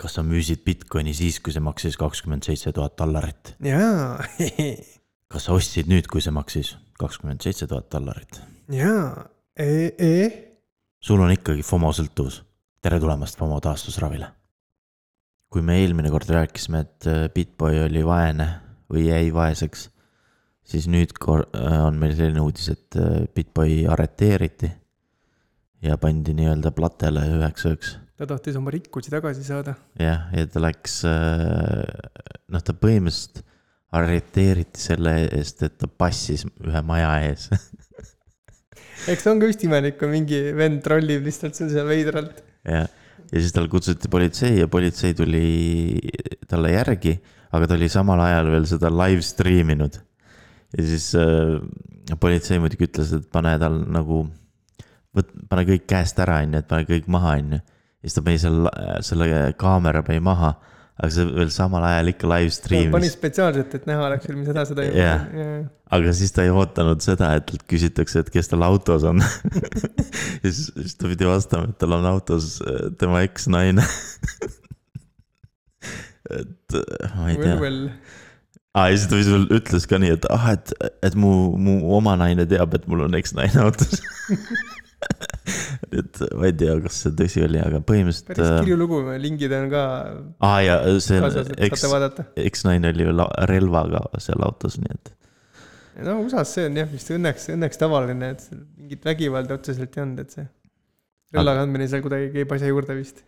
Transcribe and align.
kas 0.00 0.18
sa 0.18 0.24
müüsid 0.26 0.64
Bitcoini 0.64 1.14
siis, 1.16 1.38
kui 1.40 1.54
see 1.54 1.64
maksis 1.64 1.96
kakskümmend 2.00 2.44
seitse 2.46 2.72
tuhat 2.76 2.96
dollarit? 3.00 3.54
jaa 3.64 4.18
kas 5.32 5.48
sa 5.48 5.56
ostsid 5.56 5.88
nüüd, 5.90 6.08
kui 6.12 6.24
see 6.24 6.34
maksis 6.34 6.74
kakskümmend 7.00 7.44
seitse 7.44 7.68
tuhat 7.70 7.88
dollarit? 7.92 8.40
jaa 8.72 9.24
e, 9.56 9.68
e? 9.96 10.12
sul 11.00 11.22
on 11.24 11.32
ikkagi 11.32 11.64
FOMO 11.64 11.92
sõltuvus. 11.96 12.42
tere 12.84 13.00
tulemast 13.00 13.40
FOMO 13.40 13.60
taastusravile. 13.64 14.28
kui 15.52 15.64
me 15.64 15.80
eelmine 15.80 16.12
kord 16.12 16.28
rääkisime, 16.28 16.84
et 16.84 17.08
äh, 17.08 17.28
Bitboy 17.32 17.86
oli 17.86 18.04
vaene 18.04 18.48
või 18.92 19.06
jäi 19.08 19.30
vaeseks, 19.32 19.88
siis 20.66 20.88
nüüd 20.92 21.14
äh, 21.16 21.84
on 21.86 21.96
meil 21.96 22.12
selline 22.18 22.42
uudis, 22.44 22.68
et 22.74 22.98
äh, 23.00 23.22
Bitboy 23.32 23.86
arreteeriti 23.88 24.68
ja 25.86 25.96
pandi 25.96 26.34
nii-öelda 26.36 26.72
platele 26.76 27.24
üheks 27.38 27.64
ööks 27.70 27.96
ta 28.16 28.28
tahtis 28.28 28.56
oma 28.56 28.72
rikkusi 28.74 29.12
tagasi 29.12 29.44
saada. 29.44 29.76
jah, 30.00 30.28
ja 30.32 30.46
ta 30.50 30.62
läks, 30.64 31.02
noh, 31.04 32.62
ta 32.62 32.76
põhimõtteliselt 32.76 33.44
arreteeriti 33.96 34.82
selle 34.82 35.12
eest, 35.30 35.62
et 35.62 35.76
ta 35.78 35.88
passis 35.88 36.44
ühe 36.44 36.80
maja 36.84 37.12
ees 37.28 37.46
eks 39.12 39.22
see 39.24 39.32
on 39.32 39.40
ka 39.40 39.50
vist 39.50 39.62
imelik, 39.66 39.98
kui 40.00 40.10
mingi 40.10 40.40
vend 40.56 40.82
trollib 40.84 41.26
lihtsalt 41.26 41.58
sul 41.58 41.70
seal 41.72 41.88
veidralt. 41.88 42.40
jah, 42.66 42.88
ja 43.30 43.42
siis 43.42 43.54
tal 43.54 43.68
kutsuti 43.72 44.10
politsei 44.12 44.60
ja 44.60 44.68
politsei 44.70 45.14
tuli 45.18 46.00
talle 46.50 46.72
järgi, 46.74 47.16
aga 47.54 47.68
ta 47.68 47.78
oli 47.78 47.90
samal 47.92 48.22
ajal 48.24 48.50
veel 48.54 48.68
seda 48.70 48.90
live 48.92 49.24
stream 49.26 49.72
inud. 49.76 50.00
ja 50.76 50.88
siis 50.90 51.12
äh, 51.18 51.56
politsei 52.20 52.60
muidugi 52.62 52.88
ütles, 52.88 53.14
et 53.16 53.30
pane 53.32 53.54
tal 53.62 53.80
nagu, 53.92 54.24
võt-, 55.16 55.34
pane 55.50 55.66
kõik 55.70 55.88
käest 55.90 56.20
ära, 56.22 56.40
on 56.44 56.56
ju, 56.56 56.64
et 56.64 56.70
pane 56.70 56.88
kõik 56.88 57.10
maha, 57.12 57.38
on 57.40 57.56
ju. 57.56 57.62
ja 57.62 57.75
siis 58.06 58.14
ta 58.14 58.22
pani 58.22 58.38
selle, 58.40 58.72
selle 59.04 59.28
kaamera 59.58 60.04
pani 60.06 60.22
maha 60.22 60.54
aga 60.96 61.12
see 61.12 61.26
veel 61.28 61.50
samal 61.52 61.84
ajal 61.84 62.08
ikka 62.12 62.28
live 62.30 62.52
stream'is. 62.54 62.92
pani 62.94 63.10
spetsiaalselt, 63.12 63.74
et 63.76 63.88
näha 63.88 64.06
oleks 64.06 64.30
mis 64.32 64.46
seda, 64.48 64.62
seda 64.68 64.86
yeah. 64.86 65.26
yeah.. 65.36 65.66
aga 65.92 66.14
siis 66.16 66.32
ta 66.32 66.46
ei 66.46 66.52
ootanud 66.54 67.04
seda, 67.04 67.34
et 67.36 67.52
küsitakse, 67.68 68.22
et 68.24 68.30
kes 68.32 68.48
tal 68.52 68.64
autos 68.64 69.04
on 69.08 69.20
ja 70.42 70.48
siis, 70.48 70.70
siis 70.72 70.96
ta 70.96 71.10
pidi 71.10 71.28
vastama, 71.28 71.68
et 71.68 71.78
tal 71.82 71.98
on 71.98 72.08
autos 72.14 72.56
äh, 72.64 72.86
tema 73.00 73.20
eksnaine 73.26 73.84
et 76.40 76.78
äh, 76.80 77.18
ma 77.18 77.32
ei 77.34 77.42
tea 77.42 77.58
well,. 77.60 77.90
Well. 77.90 77.90
Ah, 78.76 78.90
ja 78.92 78.96
siis 79.00 79.08
ta 79.08 79.16
veel 79.16 79.46
ütles 79.56 79.86
ka 79.88 79.96
nii, 80.00 80.16
et 80.18 80.24
ah, 80.32 80.50
et, 80.52 80.72
et 81.04 81.14
mu, 81.16 81.30
mu 81.60 81.78
oma 81.96 82.12
naine 82.20 82.44
teab, 82.48 82.74
et 82.76 82.84
mul 82.88 83.06
on 83.06 83.16
eksnaine 83.16 83.62
autos 83.64 84.00
et 85.98 86.22
ma 86.34 86.48
ei 86.48 86.54
tea, 86.58 86.76
kas 86.84 87.02
see 87.04 87.14
tõsi 87.18 87.44
oli, 87.46 87.60
aga 87.62 87.80
põhimõtteliselt. 87.86 88.32
päris 88.32 88.48
äh, 88.48 88.58
kirju 88.64 88.78
lugu, 88.80 89.00
lingid 89.22 89.54
on 89.56 89.68
ka. 89.72 89.84
aa 90.40 90.50
ah, 90.50 90.58
ja 90.64 90.78
see, 91.02 91.20
eks, 91.68 91.86
eksnaine 92.42 92.92
oli 92.94 93.06
ju 93.06 93.14
relvaga 93.50 94.02
seal 94.22 94.44
autos, 94.46 94.78
nii 94.82 94.96
et. 94.96 95.12
no 96.08 96.18
USA-s 96.24 96.58
see 96.58 96.68
on 96.70 96.80
jah 96.82 96.90
vist 96.90 97.12
õnneks, 97.14 97.48
õnneks 97.54 97.82
tavaline, 97.82 98.34
et 98.36 98.46
mingit 98.76 99.06
vägivalda 99.06 99.58
otseselt 99.60 99.96
ei 99.96 100.06
olnud, 100.06 100.22
et 100.26 100.38
see 100.38 100.46
relva 101.36 101.56
kandmine 101.60 101.88
seal 101.90 102.04
kuidagi 102.04 102.30
käib 102.34 102.54
asja 102.56 102.70
juurde 102.70 102.96
vist. 102.98 103.22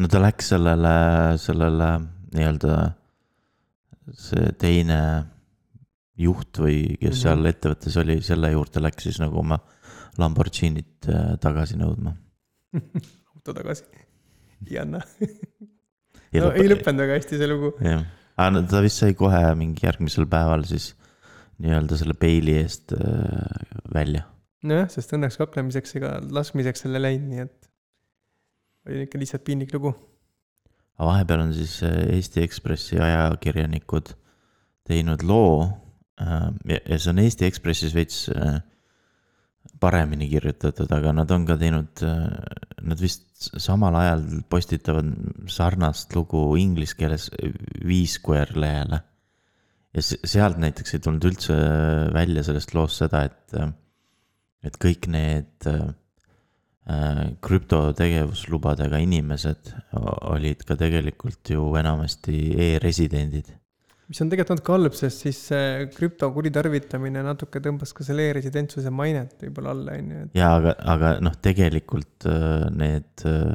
no 0.00 0.10
ta 0.12 0.22
läks 0.22 0.52
sellele, 0.54 0.96
sellele 1.40 1.92
nii-öelda 2.32 2.80
see 4.18 4.52
teine 4.60 4.98
juht 6.22 6.58
või 6.60 6.96
kes 6.98 7.00
mm 7.00 7.12
-hmm. 7.12 7.20
seal 7.22 7.46
ettevõttes 7.48 7.96
oli, 8.02 8.18
selle 8.24 8.52
juurde 8.52 8.82
läks 8.82 9.08
siis 9.08 9.20
nagu 9.22 9.38
oma 9.40 9.58
Lamborghinit 10.20 11.08
äh, 11.08 11.34
tagasi 11.40 11.78
nõudma 11.80 12.14
auto 13.34 13.54
tagasi, 13.56 13.86
ei 14.68 14.80
anna 14.82 15.00
no 15.00 16.48
lõpe... 16.48 16.60
ei 16.60 16.68
lõppenud 16.70 17.04
väga 17.04 17.16
hästi 17.18 17.40
see 17.40 17.48
lugu. 17.50 17.72
jah, 17.84 18.04
aga 18.40 18.64
ta 18.70 18.82
vist 18.84 19.02
sai 19.02 19.16
kohe 19.18 19.40
mingi 19.58 19.86
järgmisel 19.86 20.28
päeval 20.30 20.66
siis 20.68 20.92
nii-öelda 21.62 21.98
selle 22.00 22.16
peili 22.18 22.56
eest 22.60 22.94
äh, 22.96 23.66
välja. 23.94 24.26
nojah, 24.66 24.88
sest 24.92 25.14
õnneks 25.16 25.38
kaklemiseks 25.40 25.98
ega 26.00 26.16
laskmiseks 26.32 26.84
seal 26.84 26.98
ei 26.98 27.06
läinud, 27.06 27.28
nii 27.32 27.44
et 27.46 27.70
oli 28.88 29.06
ikka 29.06 29.20
lihtsalt 29.20 29.46
piinlik 29.46 29.72
lugu. 29.76 29.94
aga 30.98 31.08
vahepeal 31.12 31.46
on 31.46 31.54
siis 31.56 31.78
äh, 31.86 32.02
Eesti 32.18 32.44
Ekspressi 32.44 33.00
ajakirjanikud 33.00 34.12
teinud 34.88 35.22
loo 35.24 35.70
ja 36.22 36.98
see 37.00 37.10
on 37.10 37.20
Eesti 37.22 37.46
Ekspressis 37.48 37.94
veits 37.96 38.26
paremini 39.82 40.28
kirjutatud, 40.30 40.90
aga 40.94 41.12
nad 41.16 41.30
on 41.34 41.46
ka 41.46 41.56
teinud, 41.58 42.02
nad 42.82 43.02
vist 43.02 43.48
samal 43.60 43.96
ajal 43.98 44.22
postitavad 44.50 45.08
sarnast 45.50 46.14
lugu 46.14 46.42
inglise 46.60 46.96
keeles 46.98 47.30
Viisquare 47.86 48.58
lehele. 48.58 49.02
ja 49.92 50.02
sealt 50.02 50.56
näiteks 50.56 50.94
ei 50.94 51.02
tulnud 51.04 51.24
üldse 51.28 51.54
välja 52.14 52.44
sellest 52.46 52.72
loost 52.74 53.02
seda, 53.02 53.26
et, 53.28 53.56
et 54.64 54.78
kõik 54.80 55.08
need 55.12 55.66
äh, 55.68 55.90
krüptotegevuslubadega 57.44 59.02
inimesed 59.04 59.74
olid 60.32 60.64
ka 60.66 60.78
tegelikult 60.80 61.52
ju 61.54 61.66
enamasti 61.78 62.38
e-residendid 62.70 63.52
mis 64.12 64.20
on 64.20 64.28
tegelikult 64.28 64.58
natuke 64.58 64.74
halb, 64.74 64.96
sest 64.96 65.24
siis 65.24 65.38
see 65.48 65.86
krüpto 65.94 66.28
kuritarvitamine 66.34 67.22
natuke 67.24 67.62
tõmbas 67.64 67.94
ka 67.96 68.04
selle 68.04 68.26
e-residentsuse 68.28 68.92
mainet 68.92 69.38
võib-olla 69.40 69.72
alla, 69.72 69.94
on 69.96 70.10
ju. 70.12 70.24
jaa, 70.36 70.50
aga, 70.58 70.74
aga 70.92 71.12
noh, 71.24 71.38
tegelikult 71.40 72.26
äh, 72.28 72.66
need 72.76 73.24
äh, 73.28 73.54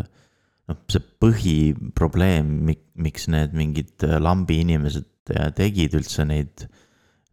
noh, 0.72 0.80
see 0.90 1.04
põhiprobleem, 1.22 2.50
miks 2.98 3.30
need 3.30 3.54
mingid 3.58 4.08
äh, 4.08 4.18
lambi 4.24 4.64
inimesed 4.64 5.14
tegid 5.58 5.94
üldse 6.00 6.24
neid, 6.24 6.64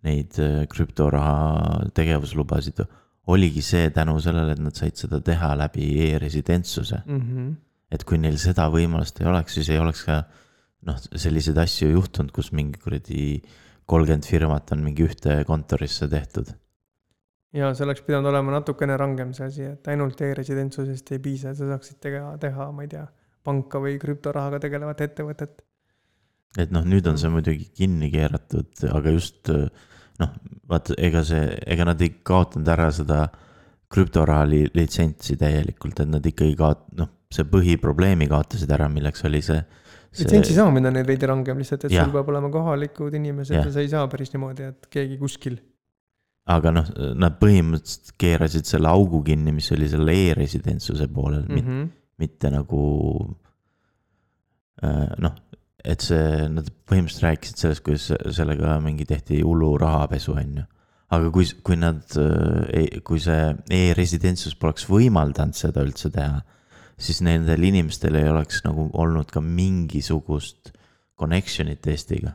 neid 0.02 0.36
krüptoraha 0.68 1.84
tegevuslubasid, 1.94 2.82
oligi 3.30 3.62
see 3.64 3.86
tänu 3.94 4.18
sellele, 4.20 4.56
et 4.56 4.60
nad 4.60 4.74
said 4.76 4.98
seda 4.98 5.20
teha 5.24 5.52
läbi 5.56 5.92
e-residentsuse 6.10 7.04
mm. 7.06 7.20
-hmm. 7.20 7.52
et 7.94 8.04
kui 8.04 8.18
neil 8.18 8.36
seda 8.42 8.66
võimalust 8.74 9.22
ei 9.22 9.30
oleks, 9.30 9.54
siis 9.54 9.70
ei 9.70 9.78
oleks 9.80 10.02
ka 10.04 10.24
noh, 10.89 10.99
selliseid 11.00 11.59
asju 11.61 11.91
juhtunud, 11.93 12.33
kus 12.34 12.53
mingi 12.56 12.81
kuradi 12.83 13.25
kolmkümmend 13.91 14.28
firmat 14.28 14.72
on 14.72 14.84
mingi 14.84 15.05
ühte 15.06 15.41
kontorisse 15.49 16.09
tehtud. 16.09 16.53
ja 17.55 17.71
see 17.75 17.84
oleks 17.87 18.03
pidanud 18.06 18.33
olema 18.33 18.56
natukene 18.56 18.97
rangem 18.99 19.34
see 19.37 19.47
asi, 19.47 19.69
et 19.77 19.93
ainult 19.93 20.21
e-residentsusest 20.27 21.12
ei 21.15 21.22
piisa, 21.22 21.55
sa 21.55 21.69
saaksid 21.71 22.00
teha, 22.03 22.34
teha, 22.43 22.71
ma 22.72 22.87
ei 22.87 22.91
tea, 22.97 23.05
panka 23.45 23.81
või 23.83 23.99
krüptorahaga 24.03 24.61
tegelevat 24.65 25.05
ettevõtet. 25.06 25.62
et 26.59 26.75
noh, 26.75 26.87
nüüd 26.87 27.06
on 27.11 27.21
see 27.21 27.33
muidugi 27.33 27.71
kinni 27.77 28.11
keeratud, 28.15 28.72
aga 28.91 29.15
just 29.15 29.53
noh, 30.21 30.34
vaata, 30.71 30.97
ega 30.99 31.25
see, 31.27 31.47
ega 31.66 31.89
nad 31.91 32.03
ei 32.03 32.16
kaotanud 32.22 32.71
ära 32.75 32.91
seda 32.95 33.25
krüptoraha 33.95 34.47
litsentsi 34.49 35.37
täielikult, 35.39 36.01
et 36.03 36.11
nad 36.11 36.27
ikkagi 36.27 36.56
kaot-, 36.59 36.89
noh, 36.99 37.11
see 37.34 37.47
põhiprobleemi 37.51 38.27
kaotasid 38.31 38.71
ära, 38.75 38.89
milleks 38.91 39.25
oli 39.28 39.43
see 39.45 39.61
litsentsi 40.19 40.56
saamine 40.56 40.91
on 40.91 40.98
neil 40.98 41.06
veidi 41.08 41.28
rangem 41.28 41.60
lihtsalt, 41.60 41.86
et 41.88 41.94
ja. 41.97 42.04
sul 42.04 42.14
peab 42.14 42.28
olema 42.32 42.50
kohalikud 42.52 43.14
inimesed 43.19 43.56
ja. 43.56 43.62
ja 43.66 43.72
sa 43.75 43.84
ei 43.84 43.91
saa 43.92 44.04
päris 44.10 44.34
niimoodi, 44.34 44.69
et 44.72 44.91
keegi 44.92 45.19
kuskil. 45.20 45.58
aga 46.50 46.75
noh, 46.75 46.91
nad 47.20 47.38
põhimõtteliselt 47.41 48.14
keerasid 48.20 48.69
selle 48.69 48.91
augu 48.91 49.22
kinni, 49.26 49.54
mis 49.56 49.70
oli 49.74 49.88
selle 49.91 50.16
e-residentsuse 50.26 51.08
poolel 51.12 51.47
mm, 51.48 51.64
-hmm. 51.64 51.88
mitte 52.20 52.53
nagu 52.53 52.82
äh, 54.84 55.10
noh, 55.24 55.41
et 55.84 56.04
see, 56.04 56.47
nad 56.53 56.69
põhimõtteliselt 56.88 57.28
rääkisid 57.28 57.64
sellest, 57.64 57.84
kuidas 57.84 58.36
sellega 58.36 58.78
mingi 58.84 59.06
tehti 59.08 59.42
hullu 59.42 59.74
rahapesu, 59.80 60.36
on 60.36 60.56
ju. 60.60 60.66
aga 61.14 61.30
kui, 61.30 61.47
kui 61.62 61.76
nad, 61.80 62.03
äh, 62.20 63.00
kui 63.04 63.20
see 63.22 63.54
e-residentsus 63.70 64.56
poleks 64.58 64.88
võimaldanud 64.91 65.56
seda 65.56 65.84
üldse 65.86 66.10
teha 66.12 66.42
siis 67.00 67.21
nendel 67.25 67.62
inimestel 67.66 68.19
ei 68.19 68.28
oleks 68.31 68.62
nagu 68.66 68.88
olnud 68.93 69.31
ka 69.32 69.43
mingisugust 69.43 70.72
connection'it 71.18 71.86
Eestiga. 71.91 72.34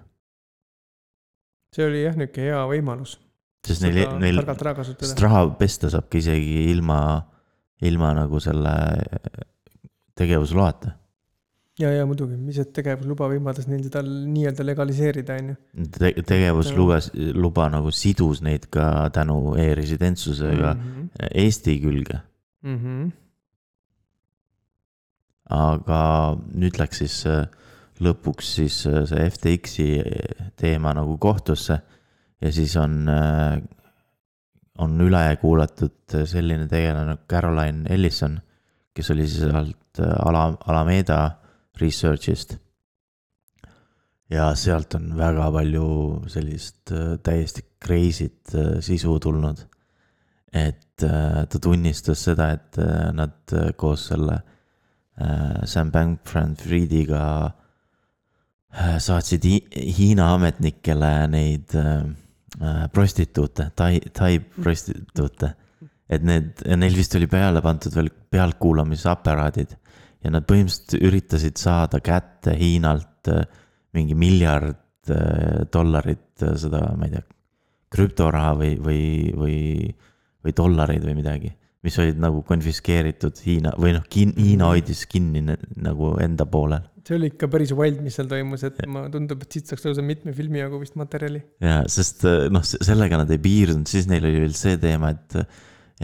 see 1.75 1.85
oli 1.85 2.03
jah, 2.03 2.15
nihuke 2.17 2.47
hea 2.49 2.61
võimalus. 2.71 3.17
sest 3.67 3.83
neil, 3.85 4.05
neil, 4.21 4.39
sest 4.99 5.19
raha 5.23 5.43
pesta 5.59 5.91
saab 5.91 6.07
ka 6.09 6.19
isegi 6.21 6.69
ilma, 6.71 7.01
ilma 7.85 8.13
nagu 8.17 8.39
selle 8.43 8.73
tegevusloata. 10.19 10.95
ja, 11.79 11.93
ja 11.95 12.07
muidugi, 12.09 12.35
mis 12.39 12.59
see 12.59 12.71
tegevusluba 12.75 13.29
võimaldas 13.31 13.69
neil 13.71 13.85
seda 13.85 14.03
nii-öelda 14.03 14.65
legaliseerida, 14.67 15.39
on 15.39 15.53
ju 15.53 15.87
Te. 15.95 16.11
tegevusluba, 16.19 16.99
luba 17.37 17.69
nagu 17.71 17.93
sidus 17.95 18.43
neid 18.43 18.67
ka 18.73 19.07
tänu 19.15 19.55
e-residentsusega 19.55 20.73
mm 20.73 20.83
-hmm. 20.83 21.33
Eesti 21.47 21.79
külge 21.79 22.19
mm. 22.63 22.77
-hmm 22.77 23.09
aga 25.49 26.01
nüüd 26.53 26.77
läks 26.79 27.01
siis 27.03 27.17
äh, 27.29 27.47
lõpuks 28.03 28.53
siis 28.59 28.83
äh, 28.89 29.03
see 29.09 29.25
FTX-i 29.29 29.89
teema 30.59 30.93
nagu 30.97 31.17
kohtusse 31.17 31.79
ja 32.39 32.51
siis 32.53 32.75
on, 32.79 33.01
äh, 33.09 33.57
on 34.79 34.95
üle 35.03 35.23
kuulatud 35.41 36.19
selline 36.29 36.69
tegelane 36.71 37.13
nagu 37.13 37.27
Caroline 37.29 37.89
Ellison, 37.89 38.39
kes 38.95 39.11
oli 39.11 39.27
siis 39.27 39.43
sealt 39.49 39.99
Ala-, 39.99 40.57
Alameda 40.69 41.19
Research'ist. 41.79 42.57
ja 44.29 44.51
sealt 44.55 44.93
on 44.93 45.15
väga 45.17 45.47
palju 45.51 45.87
sellist 46.29 46.91
äh, 46.93 47.17
täiesti 47.23 47.63
crazy't 47.81 48.53
äh, 48.53 48.77
sisu 48.85 49.19
tulnud. 49.19 49.65
et 50.53 51.03
äh, 51.03 51.45
ta 51.49 51.59
tunnistas 51.61 52.23
seda, 52.23 52.51
et 52.51 52.77
nad 53.13 53.53
koos 53.77 54.07
selle 54.09 54.39
Sam 55.67 55.89
Bankman-Friediga 55.91 57.21
saatsid 59.03 59.43
Hiina 59.97 60.29
ametnikele 60.35 61.09
neid 61.27 61.75
prostituute, 62.93 63.65
tai, 63.75 63.99
tai 64.15 64.39
prostituute. 64.39 65.49
et 66.09 66.23
need, 66.23 66.63
neil 66.79 66.95
vist 66.95 67.13
oli 67.19 67.27
peale 67.29 67.61
pandud 67.61 67.93
veel 67.93 68.07
pealtkuulamisaparaadid 68.33 69.75
ja 70.23 70.31
nad 70.33 70.45
põhimõtteliselt 70.47 71.07
üritasid 71.07 71.59
saada 71.59 72.01
kätte 72.03 72.55
Hiinalt 72.59 73.29
äh, 73.31 73.45
mingi 73.95 74.17
miljard 74.19 75.11
äh, 75.11 75.65
dollarit 75.71 76.43
äh, 76.43 76.55
seda, 76.59 76.83
ma 76.97 77.07
ei 77.07 77.15
tea, 77.15 77.23
krüptoraha 77.89 78.53
või, 78.59 78.73
või, 78.83 79.03
või, 79.37 79.59
või 80.45 80.55
dollareid 80.55 81.05
või 81.07 81.15
midagi. 81.21 81.53
Mis 81.85 81.95
olid 82.01 82.19
nagu 82.19 82.41
konfiskeeritud 82.47 83.39
Hiina 83.45 83.71
või 83.79 83.93
noh, 83.95 84.03
Hiina 84.11 84.67
hoidis 84.73 85.05
kinni 85.09 85.43
nagu 85.43 86.11
enda 86.23 86.47
poolel. 86.49 86.83
see 87.07 87.15
oli 87.15 87.31
ikka 87.31 87.47
päris 87.51 87.71
wild, 87.75 88.01
mis 88.03 88.19
seal 88.19 88.27
toimus, 88.31 88.65
et 88.67 88.81
ja. 88.83 88.89
ma 88.91 89.05
tundub, 89.13 89.45
et 89.45 89.55
siit 89.55 89.71
saaks 89.71 89.87
lausa 89.87 90.03
mitme 90.05 90.33
filmi 90.35 90.59
jagu 90.61 90.81
vist 90.81 90.99
materjali. 90.99 91.41
ja, 91.63 91.81
sest 91.87 92.27
noh, 92.51 92.65
sellega 92.67 93.21
nad 93.21 93.31
ei 93.31 93.41
piirdunud, 93.43 93.87
siis 93.89 94.09
neil 94.11 94.27
oli 94.27 94.43
veel 94.43 94.57
see 94.59 94.75
teema, 94.81 95.13
et, 95.15 95.39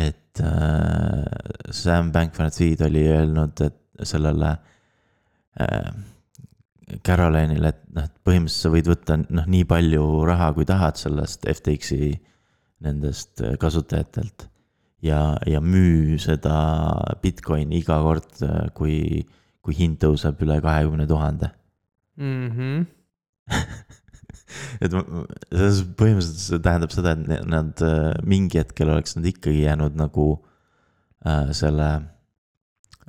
et 0.08 0.44
äh, 0.44 1.72
Sam 1.76 2.14
Bankman-Fried 2.16 2.86
oli 2.88 3.04
öelnud, 3.12 3.66
et 3.68 4.08
sellele 4.08 4.56
äh, 5.60 5.92
Caroline'ile, 7.06 7.72
et 7.74 7.84
noh, 7.96 8.06
et 8.06 8.16
põhimõtteliselt 8.28 8.68
sa 8.68 8.72
võid 8.74 8.90
võtta 8.90 9.18
noh, 9.24 9.48
nii 9.50 9.68
palju 9.68 10.04
raha, 10.28 10.52
kui 10.56 10.68
tahad 10.70 11.00
sellest 11.00 11.48
FTX-i 11.50 12.12
nendest 12.86 13.42
äh, 13.44 13.56
kasutajatelt. 13.62 14.48
Ja, 15.06 15.22
ja 15.48 15.62
müü 15.62 16.18
seda 16.22 16.56
Bitcoini 17.24 17.82
iga 17.82 18.00
kord, 18.04 18.32
äh, 18.46 18.70
kui, 18.78 19.24
kui 19.66 19.78
hind 19.78 20.00
tõuseb 20.02 20.42
üle 20.46 20.60
kahekümne 20.64 21.08
tuhande. 21.10 21.52
Mhm. 22.22 22.86
et 24.84 24.92
selles 24.92 25.82
põhimõtteliselt 26.00 26.42
see 26.42 26.64
tähendab 26.64 26.94
seda, 26.94 27.14
et 27.14 27.48
nad 27.50 27.86
äh, 27.86 28.12
mingi 28.26 28.60
hetkel 28.62 28.94
oleks 28.94 29.18
nad 29.18 29.28
ikkagi 29.30 29.66
jäänud 29.66 29.98
nagu 30.00 30.30
äh, 31.26 31.52
selle 31.56 31.90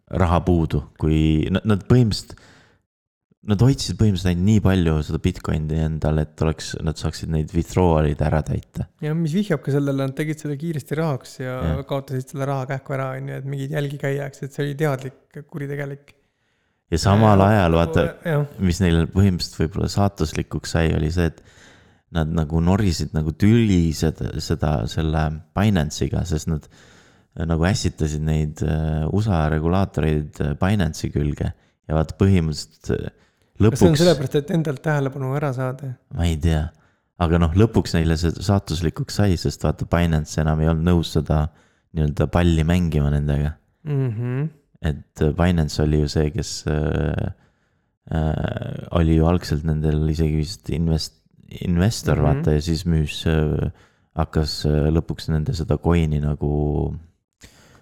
raha 0.07 0.43
puudu, 0.47 0.83
kui 1.01 1.47
nad, 1.53 1.65
nad 1.69 1.87
põhimõtteliselt, 1.89 2.37
nad 3.47 3.63
hoidsid 3.63 3.99
põhimõtteliselt 3.99 4.33
ainult 4.33 4.47
nii 4.49 4.63
palju 4.65 4.95
seda 5.07 5.21
Bitcoini 5.23 5.81
endal, 5.85 6.21
et 6.23 6.43
oleks, 6.43 6.73
nad 6.85 6.99
saaksid 6.99 7.31
neid 7.33 7.53
withdrawal'id 7.55 8.23
ära 8.27 8.43
täita. 8.47 8.89
ja 9.05 9.15
mis 9.17 9.35
vihjab 9.37 9.63
ka 9.63 9.75
sellele, 9.75 10.09
nad 10.09 10.17
tegid 10.19 10.43
selle 10.43 10.57
kiiresti 10.61 10.99
rahaks 10.99 11.39
ja, 11.41 11.57
ja. 11.69 11.83
kaotasid 11.89 12.35
selle 12.35 12.49
raha 12.49 12.67
kähku 12.73 12.97
ära, 12.97 13.13
on 13.19 13.31
ju, 13.31 13.41
et 13.41 13.51
mingeid 13.51 13.77
jälgi 13.77 14.01
käiaks, 14.03 14.43
et 14.43 14.57
see 14.57 14.65
oli 14.67 14.79
teadlik 14.79 15.39
kuritegelik. 15.51 16.15
ja 16.93 17.01
samal 17.03 17.43
ja, 17.43 17.51
ajal 17.53 17.79
vaata, 17.81 18.07
mis 18.63 18.83
neile 18.83 19.07
põhimõtteliselt 19.13 19.63
võib-olla 19.63 19.91
saatuslikuks 19.95 20.75
sai, 20.77 20.91
oli 20.97 21.13
see, 21.15 21.31
et 21.31 21.45
nad 22.17 22.31
nagu 22.35 22.63
norisid 22.63 23.15
nagu 23.15 23.35
tüli 23.39 23.93
seda, 23.95 24.33
seda 24.43 24.79
selle 24.91 25.23
Binance'iga, 25.55 26.23
sest 26.27 26.51
nad 26.51 26.67
nagu 27.47 27.67
ässitasid 27.69 28.23
neid 28.25 28.63
äh, 28.65 29.05
USA 29.13 29.45
regulaatoreid 29.53 30.39
Binance'i 30.59 31.11
külge 31.13 31.51
ja 31.53 31.95
vaata 31.95 32.17
põhimõtteliselt 32.19 33.13
lõpuks. 33.61 33.77
kas 33.77 33.83
see 33.83 33.93
on 33.93 34.01
sellepärast, 34.01 34.37
et 34.41 34.53
endalt 34.57 34.83
tähelepanu 34.85 35.33
ära 35.39 35.53
saada? 35.57 35.93
ma 36.17 36.29
ei 36.29 36.37
tea, 36.43 36.67
aga 37.23 37.41
noh, 37.43 37.57
lõpuks 37.59 37.97
neile 37.97 38.19
see 38.21 38.35
saatuslikuks 38.49 39.21
sai, 39.21 39.39
sest 39.41 39.65
vaata, 39.67 39.89
Binance 39.91 40.41
enam 40.43 40.63
ei 40.63 40.71
olnud 40.73 40.89
nõus 40.91 41.15
seda 41.17 41.47
nii-öelda 41.97 42.29
palli 42.33 42.67
mängima 42.69 43.11
nendega 43.15 43.55
mm. 43.87 44.13
-hmm. 44.13 44.47
et 44.93 45.25
äh, 45.25 45.35
Binance 45.39 45.83
oli 45.83 46.03
ju 46.05 46.13
see, 46.13 46.31
kes 46.35 46.53
äh, 46.71 47.33
äh, 48.13 48.87
oli 49.01 49.17
ju 49.17 49.27
algselt 49.27 49.65
nendel 49.65 50.09
isegi 50.13 50.43
vist 50.43 50.71
invest-, 50.71 51.23
investor 51.63 52.17
mm, 52.17 52.25
-hmm. 52.25 52.41
vaata 52.41 52.57
ja 52.59 52.61
siis 52.61 52.87
müüs 52.87 53.25
äh,, 53.31 53.71
hakkas 54.17 54.65
lõpuks 54.67 55.29
nende 55.29 55.53
seda 55.53 55.77
coin'i 55.77 56.23
nagu 56.23 56.95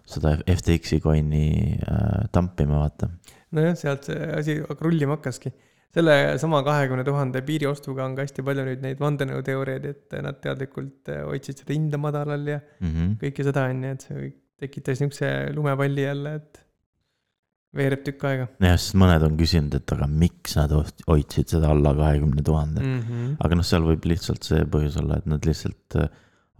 seda 0.09 0.37
FTX-i 0.41 1.01
coin'i 1.03 1.47
äh, 1.81 2.27
tampima, 2.33 2.85
vaata. 2.85 3.09
Nojah, 3.57 3.79
sealt 3.79 4.11
see 4.11 4.27
asi 4.41 4.59
rullima 4.81 5.19
hakkaski. 5.19 5.53
selle 5.95 6.15
sama 6.43 6.63
kahekümne 6.67 7.05
tuhande 7.07 7.43
piiriostuga 7.47 8.05
on 8.05 8.17
ka 8.19 8.25
hästi 8.27 8.43
palju 8.47 8.65
nüüd 8.67 8.81
neid 8.83 9.03
vandenõuteooriaid, 9.03 9.85
et 9.93 10.17
nad 10.27 10.41
teadlikult 10.43 11.13
äh, 11.15 11.23
hoidsid 11.29 11.63
seda 11.63 11.77
hinda 11.77 12.01
madalal 12.03 12.49
ja 12.51 12.59
mm 12.59 12.91
-hmm. 12.91 13.15
kõike 13.23 13.47
seda, 13.47 13.69
on 13.71 13.85
ju, 13.85 13.93
et 13.95 14.07
see 14.09 14.33
tekitas 14.65 15.01
niisuguse 15.03 15.31
lumepalli 15.55 16.03
jälle, 16.03 16.35
et 16.41 16.65
veereb 17.75 18.03
tükk 18.07 18.27
aega. 18.29 18.49
jah, 18.63 18.77
sest 18.79 18.99
mõned 18.99 19.25
on 19.27 19.39
küsinud, 19.39 19.75
et 19.79 19.95
aga 19.97 20.09
miks 20.11 20.57
nad 20.59 20.75
hoidsid 21.07 21.55
seda 21.57 21.71
alla 21.75 21.95
kahekümne 21.99 22.43
tuhande. 22.47 22.83
Mhm. 22.83 23.33
aga 23.45 23.59
noh, 23.59 23.67
seal 23.71 23.87
võib 23.87 24.07
lihtsalt 24.11 24.47
see 24.47 24.67
põhjus 24.77 24.99
olla, 25.03 25.19
et 25.23 25.31
nad 25.31 25.47
lihtsalt 25.47 25.99
äh, 26.03 26.11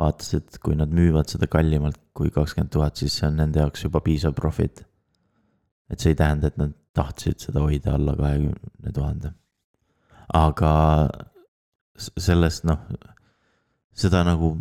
vaatasid, 0.01 0.59
kui 0.65 0.79
nad 0.79 0.95
müüvad 0.95 1.31
seda 1.31 1.49
kallimalt 1.51 2.01
kui 2.15 2.33
kakskümmend 2.35 2.73
tuhat, 2.75 2.99
siis 2.99 3.19
see 3.19 3.29
on 3.29 3.39
nende 3.43 3.63
jaoks 3.63 3.87
juba 3.87 4.03
piisav 4.05 4.35
profit. 4.39 4.85
et 5.91 6.01
see 6.01 6.15
ei 6.15 6.19
tähenda, 6.19 6.49
et 6.49 6.57
nad 6.59 6.73
tahtsid 6.95 7.43
seda 7.43 7.65
hoida 7.65 7.97
alla 7.99 8.15
kahekümne 8.19 8.95
tuhande. 8.95 9.33
aga 10.35 10.73
sellest 11.95 12.65
noh, 12.67 12.81
seda 13.95 14.25
nagu 14.27 14.57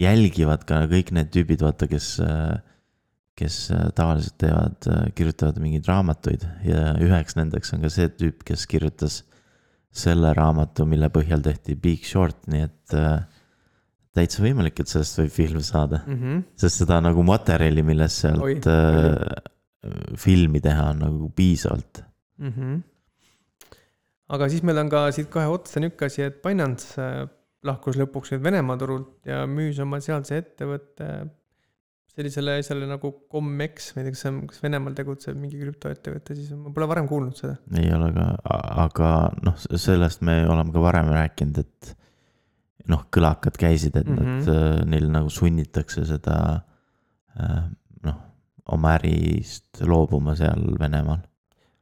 jälgivad 0.00 0.64
ka 0.68 0.84
kõik 0.90 1.10
need 1.16 1.32
tüübid, 1.34 1.64
vaata, 1.64 1.88
kes, 1.90 2.12
kes 3.38 3.56
tavaliselt 3.96 4.36
teevad, 4.40 4.90
kirjutavad 5.16 5.58
mingeid 5.62 5.88
raamatuid 5.90 6.46
ja 6.66 6.94
üheks 7.02 7.36
nendeks 7.38 7.74
on 7.74 7.84
ka 7.84 7.90
see 7.92 8.08
tüüp, 8.12 8.44
kes 8.46 8.66
kirjutas 8.70 9.22
selle 9.90 10.30
raamatu, 10.36 10.86
mille 10.86 11.10
põhjal 11.10 11.42
tehti 11.42 11.74
Big 11.74 12.06
Short, 12.06 12.44
nii 12.52 12.66
et 12.68 12.98
täitsa 14.16 14.42
võimalik, 14.44 14.80
et 14.80 14.90
sellest 14.90 15.18
võib 15.20 15.32
film 15.34 15.62
saada 15.64 16.02
mm. 16.04 16.18
-hmm. 16.20 16.42
sest 16.58 16.82
seda 16.82 17.00
nagu 17.02 17.22
materjali, 17.26 17.82
millest 17.86 18.24
sealt 18.24 18.42
Oi, 18.46 18.56
äh, 18.66 19.50
filmi 20.20 20.60
teha 20.60 20.90
on 20.92 20.98
nagu 21.06 21.28
piisavalt 21.36 22.02
mm. 22.38 22.52
-hmm. 22.52 22.80
aga 24.36 24.48
siis 24.52 24.62
meil 24.62 24.78
on 24.78 24.90
ka 24.92 25.06
siit 25.12 25.30
kohe 25.32 25.46
otsa 25.46 25.80
nihuke 25.80 26.06
asi, 26.10 26.22
et 26.22 26.42
Binance 26.42 27.00
äh, 27.00 27.28
lahkus 27.64 27.96
lõpuks 28.00 28.34
nüüd 28.34 28.44
Venemaa 28.44 28.76
turult 28.80 29.28
ja 29.28 29.44
müüs 29.48 29.80
oma 29.82 30.00
sealse 30.04 30.40
ettevõtte 30.40 31.10
sellisele 32.10 32.56
asjale 32.58 32.88
nagu 32.90 33.12
Commex, 33.30 33.92
ma 33.94 34.02
ei 34.02 34.08
tea, 34.08 34.14
kas 34.14 34.24
see 34.24 34.32
on, 34.32 34.38
kas 34.50 34.62
Venemaal 34.64 34.96
tegutseb 34.98 35.38
mingi 35.38 35.60
krüptoettevõte, 35.60 36.36
siis 36.36 36.50
ma 36.58 36.72
pole 36.74 36.88
varem 36.90 37.08
kuulnud 37.10 37.38
seda. 37.38 37.56
ei 37.78 37.90
ole 37.94 38.10
ka, 38.16 38.26
aga 38.84 39.10
noh, 39.46 39.58
sellest 39.60 40.24
me 40.26 40.40
oleme 40.50 40.74
ka 40.74 40.82
varem 40.82 41.12
rääkinud, 41.14 41.60
et 41.62 41.92
noh, 42.90 43.04
kõlakad 43.14 43.58
käisid, 43.60 43.96
et 44.00 44.08
mm 44.08 44.18
-hmm. 44.18 44.40
nad, 44.40 44.50
äh, 44.56 44.86
neil 44.90 45.06
nagu 45.12 45.30
sunnitakse 45.30 46.04
seda 46.08 46.36
äh, 47.38 47.68
oma 48.74 48.94
ärist 48.98 49.82
loobuma 49.86 50.36
seal 50.38 50.64
Venemaal. 50.80 51.22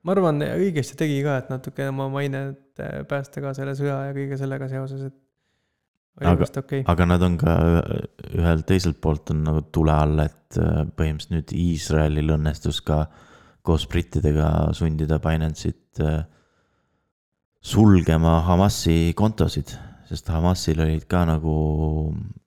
ma 0.07 0.14
arvan, 0.14 0.42
õigesti 0.47 0.97
tegi 0.99 1.21
ka, 1.25 1.38
et 1.42 1.49
natuke 1.52 1.88
oma 1.90 2.09
mainet 2.12 2.83
äh, 2.83 3.00
päästa 3.09 3.42
ka 3.45 3.54
selle 3.57 3.75
sõja 3.78 4.00
ja 4.09 4.14
kõige 4.16 4.38
sellega 4.40 4.68
seoses, 4.71 5.09
et. 5.11 5.16
aga, 6.23 6.49
okay. 6.62 6.85
aga 6.87 7.09
nad 7.09 7.26
on 7.26 7.37
ka 7.40 7.57
ühelt 8.35 8.66
teiselt 8.68 9.00
poolt 9.04 9.35
on 9.35 9.45
nagu 9.47 9.64
tule 9.75 9.95
all, 9.95 10.25
et 10.25 10.57
põhimõtteliselt 10.59 11.35
nüüd 11.37 11.54
Iisraelil 11.54 12.35
õnnestus 12.38 12.80
ka 12.85 13.04
koos 13.66 13.85
brittidega 13.90 14.73
sundida 14.76 15.18
Binance'it 15.21 16.00
sulgema 17.68 18.38
Hamasi 18.47 19.12
kontosid 19.18 19.75
sest 20.09 20.28
Hamasil 20.33 20.80
olid 20.80 21.04
ka 21.11 21.25
nagu 21.28 21.54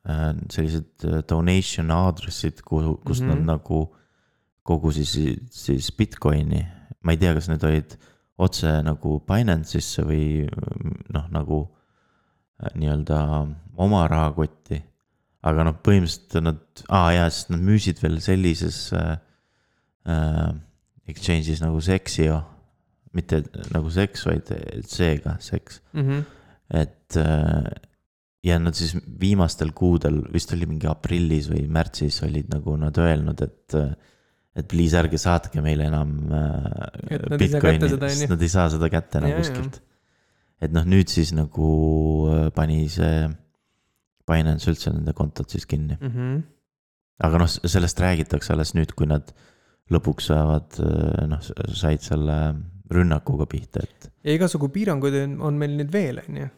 äh, 0.10 0.32
sellised 0.54 1.06
äh, 1.06 1.22
donation 1.30 1.92
aadressid, 1.94 2.64
kuhu, 2.66 2.98
kust 3.06 3.22
mm 3.22 3.28
-hmm. 3.28 3.30
nad 3.30 3.38
mhm. 3.38 3.46
nagu 3.46 3.96
kogusid 4.64 5.50
siis 5.52 5.92
Bitcoini. 5.98 6.62
ma 7.04 7.14
ei 7.14 7.18
tea, 7.18 7.34
kas 7.34 7.50
need 7.50 7.64
olid 7.66 7.96
otse 8.42 8.74
nagu 8.86 9.20
Binance'isse 9.26 10.06
või 10.06 10.46
noh, 11.14 11.28
nagu 11.34 11.62
äh, 12.62 12.74
nii-öelda 12.76 13.20
oma 13.82 14.06
rahakotti. 14.10 14.82
aga 15.42 15.66
noh, 15.66 15.78
põhimõtteliselt 15.82 16.44
nad, 16.46 16.62
aa 16.88 17.08
ah, 17.08 17.14
jaa, 17.16 17.30
sest 17.30 17.50
nad 17.54 17.64
müüsid 17.66 18.02
veel 18.04 18.20
sellises 18.22 18.92
äh, 18.94 19.16
äh, 20.10 20.52
exchange'is 21.10 21.64
nagu 21.64 21.82
Sexio. 21.82 22.44
mitte 23.12 23.42
nagu 23.74 23.90
seks, 23.92 24.22
vaid 24.24 24.54
C-ga, 24.88 25.36
seks 25.44 25.82
mm. 25.94 26.06
-hmm 26.06 26.30
et 26.72 27.18
äh, 27.20 27.72
ja 28.44 28.58
nad 28.60 28.76
siis 28.78 28.96
viimastel 28.96 29.74
kuudel, 29.76 30.22
vist 30.34 30.54
oli 30.56 30.68
mingi 30.70 30.88
aprillis 30.90 31.50
või 31.52 31.66
märtsis 31.72 32.22
olid 32.26 32.52
nagu 32.54 32.78
nad 32.80 32.98
öelnud, 32.98 33.44
et. 33.48 33.78
Et 34.56 34.68
please 34.68 34.98
ärge 34.98 35.20
saatke 35.22 35.64
meile 35.64 35.88
enam 35.88 36.16
äh, 36.36 37.38
Bitcoini, 37.40 37.92
sest 37.94 38.32
nad 38.32 38.42
ei 38.42 38.52
saa 38.52 38.68
seda 38.74 38.90
kätte 38.92 39.22
enam 39.22 39.38
kuskilt. 39.40 39.80
et 40.62 40.74
noh, 40.76 40.88
nüüd 40.88 41.12
siis 41.12 41.32
nagu 41.38 41.70
äh, 42.32 42.50
pani 42.56 42.84
see 42.92 43.30
Binance 44.28 44.70
üldse 44.70 44.92
nende 44.94 45.14
kontot 45.18 45.50
siis 45.50 45.66
kinni. 45.66 45.98
mm. 46.00 46.12
-hmm. 46.12 46.42
aga 47.28 47.46
noh, 47.46 47.50
sellest 47.50 48.00
räägitakse 48.00 48.54
alles 48.54 48.76
nüüd, 48.78 48.94
kui 48.96 49.08
nad 49.08 49.34
lõpuks 49.92 50.30
saavad, 50.32 50.78
noh, 51.28 51.42
said 51.76 52.00
selle 52.00 52.38
rünnakuga 52.92 53.48
pihta, 53.50 53.84
et 53.84 54.10
ja 54.26 54.36
igasugu 54.36 54.70
piiranguid 54.74 55.18
on, 55.24 55.60
meil 55.60 55.78
nüüd 55.80 55.92
veel, 55.94 56.22
on 56.24 56.42
ju. 56.44 56.50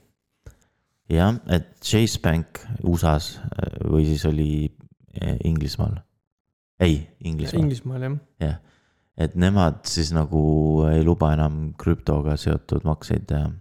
jah, 1.13 1.37
et 1.53 1.69
Chase 1.83 2.21
Bank 2.23 2.63
USA-s 2.81 3.37
äh, 3.37 3.77
või 3.89 4.07
siis 4.09 4.25
oli 4.29 4.49
äh, 4.65 5.37
Inglismaal. 5.47 5.99
ei, 6.83 6.99
Inglismaal, 7.23 7.63
Inglismaal 7.63 8.05
jah. 8.41 8.59
et 9.17 9.35
nemad 9.39 9.83
siis 9.89 10.11
nagu 10.15 10.43
ei 10.89 11.03
luba 11.05 11.33
enam 11.35 11.73
krüptoga 11.79 12.37
seotud 12.39 12.85
makseid 12.87 13.27
teha. 13.29 13.51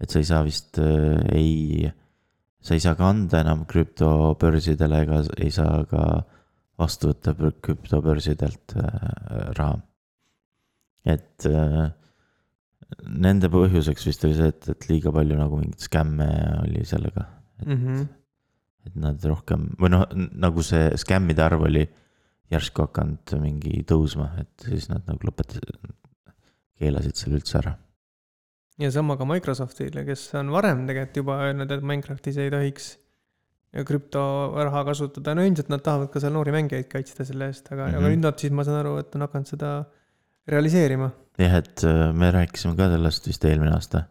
et 0.00 0.10
sa 0.10 0.22
ei 0.22 0.28
saa 0.28 0.42
vist 0.46 0.78
äh, 0.82 1.22
ei, 1.34 1.90
sa 2.60 2.74
ei 2.74 2.82
saa 2.84 2.96
kanda 2.98 3.42
enam 3.44 3.66
krüptobörsidele 3.70 5.04
ega 5.04 5.22
ei 5.38 5.50
saa 5.54 5.84
ka 5.90 6.04
vastu 6.78 7.12
võtta 7.12 7.34
krüptobörsidelt 7.36 8.76
äh, 8.78 9.52
raha. 9.58 9.80
et 11.04 11.48
äh, 11.50 11.88
nende 13.08 13.50
põhjuseks 13.52 14.06
vist 14.08 14.24
oli 14.24 14.36
see, 14.38 14.52
et, 14.52 14.68
et 14.72 14.86
liiga 14.88 15.12
palju 15.14 15.36
nagu 15.38 15.58
mingeid 15.60 15.84
skämme 15.88 16.28
oli 16.62 16.84
sellega, 16.88 17.34
Mm 17.58 17.74
-hmm. 17.74 18.02
et 18.86 18.96
nad 18.96 19.24
rohkem 19.26 19.74
või 19.82 19.88
noh, 19.90 20.04
nagu 20.14 20.62
see 20.62 20.92
skämmide 20.96 21.42
arv 21.42 21.64
oli 21.66 21.88
järsku 22.52 22.86
hakanud 22.86 23.34
mingi 23.42 23.82
tõusma, 23.88 24.30
et 24.40 24.68
siis 24.68 24.88
nad 24.88 25.04
nagu 25.08 25.28
lõpetasid, 25.28 25.68
keelasid 26.78 27.18
selle 27.20 27.40
üldse 27.40 27.58
ära. 27.60 27.74
ja 28.78 28.90
sama 28.94 29.16
ka 29.18 29.26
Microsoftile, 29.28 30.04
kes 30.06 30.28
on 30.38 30.52
varem 30.54 30.86
tegelikult 30.88 31.22
juba 31.22 31.38
öelnud, 31.48 31.70
et 31.74 31.84
Minecraftis 31.84 32.38
ei 32.40 32.50
tohiks 32.54 32.96
krüptoraha 33.88 34.84
kasutada, 34.88 35.34
no 35.36 35.44
ilmselt 35.44 35.68
nad 35.72 35.82
tahavad 35.84 36.10
ka 36.12 36.22
seal 36.22 36.32
noori 36.32 36.54
mängijaid 36.54 36.88
kaitsta 36.88 37.26
selle 37.28 37.50
eest, 37.50 37.66
aga 37.68 37.82
mm, 37.82 37.88
-hmm. 37.90 37.96
aga 37.96 38.06
Mhm. 38.06 38.12
nüüd 38.14 38.24
nad 38.24 38.38
siis, 38.38 38.52
ma 38.52 38.64
saan 38.64 38.80
aru, 38.80 38.96
et 38.98 39.14
on 39.14 39.26
hakanud 39.26 39.46
seda 39.46 39.72
realiseerima. 40.48 41.10
jah, 41.38 41.54
et 41.54 41.84
äh, 41.84 42.12
me 42.12 42.30
rääkisime 42.30 42.76
ka 42.76 42.88
sellest 42.88 43.26
vist 43.28 43.44
eelmine 43.44 43.74
aasta, 43.74 44.04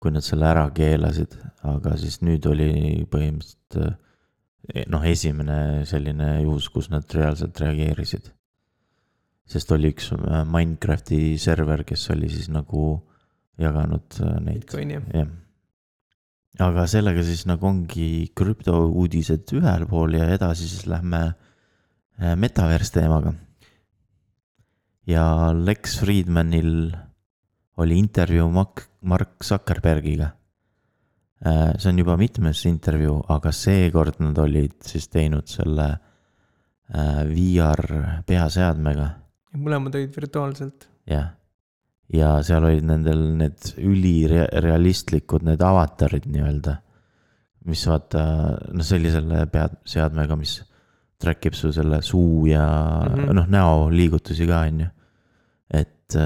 kui 0.00 0.10
nad 0.10 0.24
selle 0.24 0.46
ära 0.46 0.70
keelasid, 0.70 1.36
aga 1.62 1.96
siis 1.96 2.22
nüüd 2.22 2.46
oli 2.48 3.04
põhimõtteliselt 3.10 3.76
äh, 3.76 3.96
noh, 4.90 5.04
esimene 5.06 5.86
selline 5.88 6.40
juhus, 6.44 6.68
kus 6.72 6.90
nad 6.92 7.06
reaalselt 7.14 7.58
reageerisid. 7.62 8.30
sest 9.50 9.72
oli 9.74 9.90
üks 9.90 10.12
äh, 10.14 10.42
Minecrafti 10.46 11.38
server, 11.42 11.82
kes 11.84 12.06
oli 12.14 12.28
siis 12.30 12.50
nagu 12.52 13.00
jaganud 13.58 14.20
äh, 14.22 14.40
neid, 14.44 14.64
Bitcoini 14.64 14.98
jah. 14.98 15.06
jah. 15.14 16.66
aga 16.68 16.86
sellega 16.90 17.24
siis 17.26 17.46
nagu 17.50 17.66
ongi 17.66 18.30
krüptouudised 18.36 19.54
ühel 19.58 19.86
pool 19.90 20.18
ja 20.20 20.28
edasi 20.30 20.68
siis 20.70 20.86
lähme 20.90 21.22
äh, 21.32 22.36
metaverse 22.36 23.00
teemaga. 23.00 23.34
ja 25.06 25.24
Lex 25.56 25.98
Friedmanil 25.98 26.92
oli 27.80 27.96
intervjuu 27.98 28.50
Mark, 28.52 28.84
Mark 29.00 29.40
Zuckerbergiga. 29.44 30.34
See 31.40 31.88
on 31.88 31.98
juba 32.02 32.16
mitmes 32.20 32.64
intervjuu, 32.68 33.16
aga 33.32 33.52
seekord 33.54 34.20
nad 34.20 34.38
olid 34.42 34.76
siis 34.84 35.08
teinud 35.08 35.48
selle 35.48 35.86
äh, 35.88 37.22
VR 37.30 37.84
peaseadmega, 38.28 39.08
mõlemad 39.56 39.96
olid 39.96 40.12
virtuaalselt. 40.16 40.88
jah. 41.08 41.32
ja 42.12 42.34
seal 42.46 42.66
olid 42.68 42.84
nendel 42.86 43.24
need 43.38 43.72
ülirealistlikud 43.78 45.46
need 45.48 45.62
avatarid 45.64 46.28
nii-öelda. 46.30 46.76
mis 47.70 47.86
vaata, 47.88 48.24
noh, 48.72 48.84
selle 48.84 49.46
peaseadmega, 49.52 50.36
mis 50.36 50.58
track 51.20 51.50
ib 51.50 51.56
su 51.56 51.72
selle 51.76 52.00
suu 52.02 52.46
ja 52.48 52.66
mm. 52.66 53.16
-hmm. 53.16 53.32
noh, 53.36 53.48
näoliigutusi 53.48 54.46
ka, 54.48 54.60
on 54.68 54.80
ju. 54.80 54.92
et, 55.80 56.20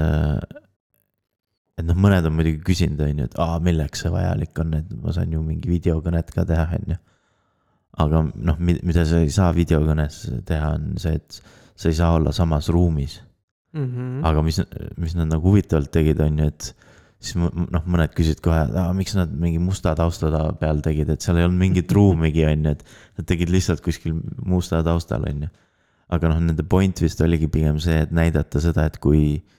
et 1.75 1.83
noh, 1.83 1.97
mõned 1.99 2.27
on 2.27 2.35
muidugi 2.37 2.61
küsinud, 2.63 3.01
on 3.03 3.19
ju, 3.19 3.27
et 3.29 3.37
aa, 3.43 3.59
milleks 3.63 4.05
see 4.05 4.13
vajalik 4.13 4.63
on, 4.63 4.73
et 4.79 4.95
ma 5.01 5.13
saan 5.15 5.33
ju 5.35 5.43
mingi 5.43 5.69
videokõnet 5.71 6.31
ka 6.35 6.47
teha, 6.47 6.79
on 6.79 6.95
ju. 6.95 6.97
aga 8.05 8.23
noh, 8.49 8.57
mida 8.59 9.05
sa 9.07 9.21
ei 9.23 9.31
saa 9.33 9.51
videokõnes 9.55 10.21
teha, 10.47 10.73
on 10.79 10.95
see, 11.01 11.19
et 11.19 11.39
sa 11.75 11.91
ei 11.91 11.97
saa 11.97 12.15
olla 12.15 12.31
samas 12.35 12.71
ruumis 12.71 13.21
Mm 13.75 13.85
-hmm. 13.91 14.25
aga 14.27 14.41
mis, 14.41 14.61
mis 14.95 15.15
nad 15.15 15.27
nagu 15.27 15.49
huvitavalt 15.49 15.91
tegid, 15.91 16.19
on 16.23 16.37
ju, 16.39 16.45
et 16.47 16.75
siis 17.19 17.35
noh, 17.35 17.81
mõned 17.83 18.13
küsisid 18.15 18.39
kohe, 18.39 18.61
miks 18.95 19.17
nad 19.19 19.33
mingi 19.35 19.59
musta 19.59 19.91
tausta 19.99 20.29
ta- 20.31 20.53
peal 20.61 20.79
tegid, 20.79 21.09
et 21.09 21.21
seal 21.21 21.41
ei 21.41 21.43
olnud 21.43 21.59
mingit 21.59 21.91
ruumigi, 21.91 22.45
on 22.45 22.63
ju, 22.65 22.71
et 22.71 22.85
nad 23.17 23.27
tegid 23.27 23.51
lihtsalt 23.51 23.83
kuskil 23.83 24.15
musta 24.45 24.79
taustal, 24.83 25.27
on 25.27 25.41
ju. 25.43 25.49
aga 26.07 26.29
noh, 26.31 26.39
nende 26.39 26.63
point 26.63 27.01
vist 27.01 27.21
oligi 27.21 27.47
pigem 27.51 27.79
see, 27.83 27.99
et 28.05 28.11
näidata 28.15 28.61
seda, 28.63 28.85
et 28.85 28.97
kui 29.03 29.43
äh,, 29.43 29.55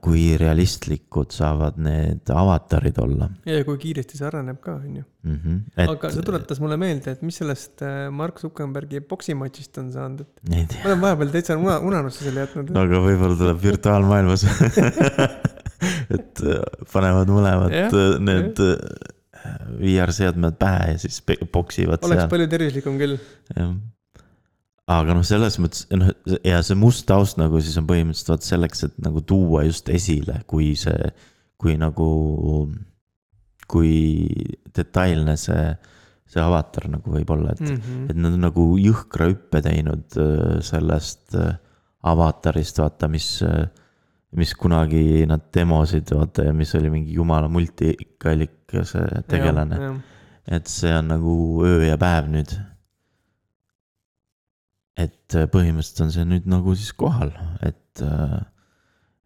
kui 0.00 0.22
realistlikud 0.40 1.34
saavad 1.36 1.76
need 1.84 2.30
avatarid 2.32 2.96
olla 3.02 3.26
ja 3.44 3.60
kui 3.66 3.76
kiiresti 3.82 4.16
see 4.16 4.24
areneb 4.24 4.56
ka, 4.64 4.78
on 4.80 4.94
ju. 5.00 5.04
Et, 5.76 5.84
aga 5.84 6.08
see 6.14 6.24
tuletas 6.24 6.62
mulle 6.64 6.78
meelde, 6.80 7.12
et 7.12 7.20
mis 7.26 7.36
sellest 7.42 7.84
äh, 7.84 8.06
Mark 8.08 8.40
Zuckerbergi 8.40 9.02
poksimatšist 9.04 9.82
on 9.82 9.92
saanud, 9.92 10.24
et 10.48 10.76
ma 10.80 10.94
olen 10.94 11.04
vahepeal 11.04 11.34
täitsa 11.34 11.58
una-, 11.60 11.76
unarusse 11.84 12.24
selle 12.24 12.46
jätnud. 12.46 12.72
aga 12.72 13.02
võib-olla 13.04 13.36
tuleb 13.42 13.60
virtuaalmaailmas 13.66 14.46
et 16.16 16.42
äh, 16.44 16.60
panevad 16.92 17.30
mõlemad 17.32 17.76
äh, 17.76 18.00
need 18.24 18.60
äh, 18.64 18.76
VR-seadmed 19.80 20.58
pähe 20.60 20.94
ja 20.94 20.98
siis 21.00 21.20
poksivad 21.52 22.04
oleks 22.04 22.24
seal, 22.24 22.32
palju 22.32 22.50
tervislikum 22.52 23.00
küll. 23.00 23.16
jah. 23.56 23.74
Aga 24.90 25.14
noh, 25.14 25.24
selles 25.26 25.58
mõttes, 25.62 25.86
noh 25.94 26.10
ja 26.46 26.60
see 26.66 26.78
must 26.78 27.06
taust 27.08 27.38
nagu 27.40 27.60
siis 27.62 27.78
on 27.80 27.86
põhimõtteliselt 27.88 28.32
vot 28.34 28.46
selleks, 28.46 28.84
et 28.88 28.98
nagu 29.04 29.22
tuua 29.26 29.64
just 29.68 29.90
esile, 29.92 30.40
kui 30.50 30.72
see, 30.78 31.10
kui 31.60 31.76
nagu, 31.80 32.10
kui 33.70 33.94
detailne 34.76 35.36
see, 35.40 35.64
see 36.30 36.42
avatar 36.42 36.88
nagu 36.90 37.14
võib 37.16 37.34
olla, 37.36 37.54
et 37.54 37.60
Mm 37.60 37.74
et 38.10 38.16
-hmm. 38.16 38.22
nad 38.22 38.32
on 38.32 38.46
nagu 38.48 38.66
jõhkra 38.78 39.30
hüppe 39.30 39.62
teinud 39.62 40.16
äh, 40.16 40.60
sellest 40.62 41.34
äh, 41.34 41.54
avatarist, 42.02 42.78
vaata, 42.80 43.08
mis, 43.08 43.42
mis 44.32 44.54
kunagi 44.54 45.26
nad 45.28 45.50
demosid, 45.54 46.10
vaata 46.16 46.46
ja 46.48 46.52
mis 46.56 46.74
oli 46.74 46.90
mingi 46.90 47.12
jumala 47.12 47.48
multikallik 47.48 48.72
see 48.84 49.22
tegelane. 49.28 50.00
et 50.46 50.66
see 50.66 50.92
on 50.96 51.08
nagu 51.08 51.62
öö 51.64 51.84
ja 51.84 51.98
päev 51.98 52.30
nüüd. 52.32 52.54
Et 55.00 55.36
äh, 55.36 55.46
põhimõtteliselt 55.50 56.04
on 56.04 56.12
see 56.14 56.26
nüüd 56.28 56.48
nagu 56.50 56.74
siis 56.76 56.92
kohal, 56.98 57.32
et, 57.66 58.02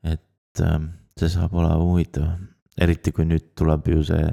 et 0.06 0.62
äh, 0.64 0.78
see 1.18 1.30
saab 1.32 1.54
olema 1.56 1.80
huvitav, 1.80 2.34
eriti 2.80 3.14
kui 3.14 3.26
nüüd 3.28 3.52
tuleb 3.58 3.90
ju 3.92 4.02
see 4.06 4.32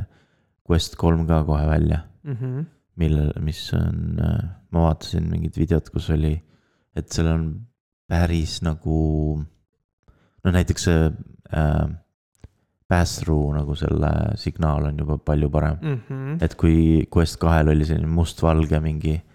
Quest 0.71 0.95
kolm 0.99 1.25
ka 1.27 1.43
kohe 1.47 1.67
välja 1.67 2.05
Mm 2.23 2.35
-hmm. 2.37 2.65
millel, 3.01 3.31
mis 3.41 3.73
on, 3.73 4.19
ma 4.71 4.79
vaatasin 4.83 5.29
mingit 5.29 5.57
videot, 5.57 5.89
kus 5.89 6.09
oli, 6.13 6.35
et 6.95 7.09
seal 7.09 7.27
on 7.27 7.65
päris 8.07 8.61
nagu. 8.61 9.41
no 10.43 10.51
näiteks 10.51 10.83
see 10.83 11.11
äh, 11.53 11.89
pass-through 12.87 13.55
nagu 13.55 13.75
selle 13.75 14.11
signaal 14.35 14.85
on 14.85 14.99
juba 14.99 15.17
palju 15.17 15.49
parem, 15.49 15.77
Mm 15.81 15.99
-hmm. 16.09 16.43
et 16.43 16.55
kui 16.55 17.07
Quest 17.15 17.37
kahel 17.37 17.67
oli 17.67 17.85
selline 17.85 18.07
mustvalge 18.07 18.79
mingi 18.79 19.15
äh, 19.15 19.30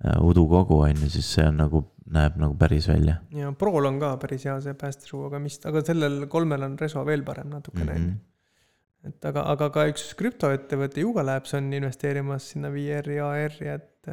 udukogu 0.00 0.80
on 0.86 1.04
ju, 1.04 1.10
siis 1.12 1.28
see 1.36 1.44
on 1.44 1.60
nagu, 1.60 1.84
näeb 2.10 2.38
nagu 2.40 2.56
päris 2.58 2.88
välja 2.88 3.18
ja 3.36 3.52
Prol 3.52 3.86
on 3.90 4.00
ka 4.00 4.14
päris 4.22 4.46
hea 4.48 4.56
see 4.64 4.74
pass-through, 4.78 5.28
aga 5.28 5.40
mis, 5.42 5.60
aga 5.68 5.84
sellel 5.84 6.24
kolmel 6.32 6.64
on 6.66 6.78
reso 6.80 7.04
veel 7.04 7.24
parem 7.26 7.50
natukene 7.52 7.92
mm. 7.92 8.06
-hmm. 8.06 9.10
et 9.10 9.30
aga, 9.32 9.44
aga 9.52 9.70
ka 9.74 9.86
üks 9.92 10.14
krüptoettevõte 10.16 11.04
Yuga 11.04 11.26
Labs 11.26 11.54
on 11.58 11.72
investeerimas 11.72 12.48
sinna 12.54 12.72
VR-i 12.72 13.20
ja 13.20 13.28
AR-i, 13.28 13.68
et 13.76 14.12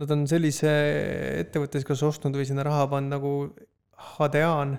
nad 0.00 0.10
on 0.12 0.26
sellise 0.28 0.70
ettevõttes 1.40 1.86
kas 1.88 2.02
ostnud 2.06 2.36
või 2.36 2.46
sinna 2.48 2.64
raha 2.66 2.86
pannud 2.92 3.16
nagu 3.16 3.32
HDA-n, 4.16 4.76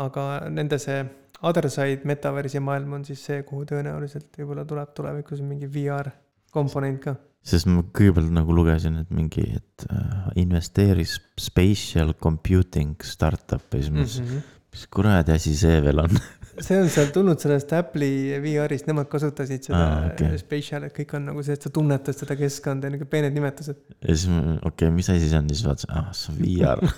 aga 0.00 0.24
nende 0.50 0.78
see 0.80 1.02
other 1.42 1.68
side 1.70 2.08
metaversi 2.08 2.60
maailm 2.64 2.96
on 2.98 3.04
siis 3.04 3.22
see, 3.24 3.42
kuhu 3.46 3.66
tõenäoliselt 3.68 4.32
võib-olla 4.40 4.64
tuleb 4.66 4.94
tulevikus 4.96 5.44
mingi 5.44 5.68
VR 5.70 6.10
komponent 6.54 7.00
ka. 7.04 7.16
sest 7.48 7.68
ma 7.70 7.82
kõigepealt 7.82 8.32
nagu 8.34 8.54
lugesin, 8.56 8.98
et 9.02 9.10
mingi, 9.14 9.44
et 9.60 9.88
äh, 9.90 10.30
investeeris 10.42 11.18
spatial 11.40 12.14
computing 12.20 12.96
startup 13.06 13.64
ja 13.72 13.82
siis 13.82 13.92
ma 13.92 14.02
mõtlesin 14.02 14.24
mm, 14.24 14.32
-hmm. 14.34 14.56
mis 14.74 14.86
kuradi 14.92 15.32
asi 15.36 15.54
see 15.56 15.80
veel 15.84 16.04
on 16.04 16.18
see 16.64 16.78
on 16.80 16.88
seal 16.92 17.12
tulnud 17.14 17.38
sellest 17.40 17.72
Apple'i 17.76 18.38
VR-ist, 18.42 18.88
nemad 18.90 19.08
kasutasid 19.10 19.68
seda 19.68 19.82
ah, 19.84 20.06
okay. 20.10 20.38
spatial, 20.40 20.88
et 20.88 20.94
kõik 20.96 21.14
on 21.18 21.28
nagu 21.30 21.44
see, 21.46 21.54
et 21.58 21.62
sa 21.64 21.70
tunnetad 21.74 22.16
seda 22.16 22.36
keskkonda 22.38 22.88
ja 22.88 22.94
niuke 22.94 23.06
peened 23.10 23.36
nimetused. 23.36 23.78
ja 24.02 24.16
siis 24.16 24.26
ma, 24.32 24.40
okei 24.56 24.88
okay,, 24.88 24.90
mis 24.94 25.10
asi 25.12 25.30
see 25.30 25.38
on, 25.38 25.48
siis 25.52 25.64
vaatasin, 25.66 25.90
ah 25.94 26.08
see 26.16 26.28
on 26.32 26.36
VR. 26.42 26.78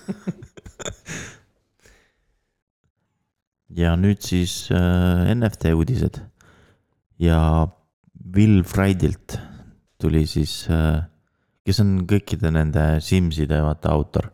ja 3.83 3.91
nüüd 4.01 4.21
siis 4.25 4.55
äh, 4.75 5.35
NFT 5.35 5.75
uudised. 5.77 6.15
ja 7.21 7.41
Will 8.35 8.63
Friedilt 8.65 9.37
tuli 10.01 10.25
siis, 10.29 10.65
kes 11.67 11.81
on 11.83 11.97
kõikide 12.09 12.53
nende 12.55 12.85
Simside 13.05 13.59
vaata 13.65 13.91
autor. 13.93 14.31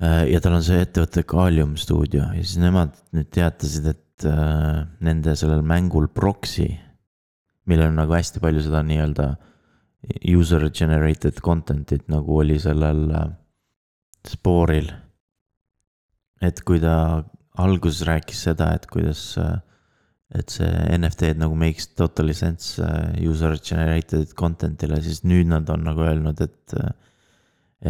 ja 0.00 0.40
tal 0.42 0.56
on 0.58 0.64
see 0.64 0.80
ettevõte 0.82 1.22
Kalium 1.28 1.76
stuudio 1.80 2.26
ja 2.34 2.42
siis 2.42 2.58
nemad 2.60 2.96
nüüd 3.14 3.28
teatasid, 3.32 3.86
et 3.92 4.26
äh, 4.28 4.84
nende 5.04 5.34
sellel 5.38 5.62
mängul 5.66 6.08
Proxy, 6.12 6.66
millel 7.70 7.92
on 7.92 8.00
nagu 8.02 8.14
hästi 8.14 8.42
palju 8.42 8.64
seda 8.66 8.82
nii-öelda 8.84 9.28
user 10.34 10.68
generated 10.70 11.40
content'it 11.44 12.08
nagu 12.12 12.40
oli 12.42 12.58
sellel 12.60 13.06
äh, 13.10 13.30
Spore'il. 14.24 14.90
et 16.40 16.60
kui 16.64 16.80
ta 16.80 17.24
alguses 17.60 18.02
rääkis 18.08 18.42
seda, 18.48 18.72
et 18.74 18.86
kuidas, 18.90 19.36
et 20.34 20.50
see 20.50 20.70
NFT-d 20.96 21.38
nagu 21.38 21.54
makes 21.58 21.88
totally 21.94 22.34
sense 22.34 22.82
äh, 22.82 23.14
user 23.22 23.54
generated 23.60 24.34
content'ile, 24.38 24.98
siis 25.04 25.22
nüüd 25.26 25.50
nad 25.50 25.68
on 25.70 25.84
nagu 25.86 26.02
öelnud, 26.06 26.40
et, 26.42 26.74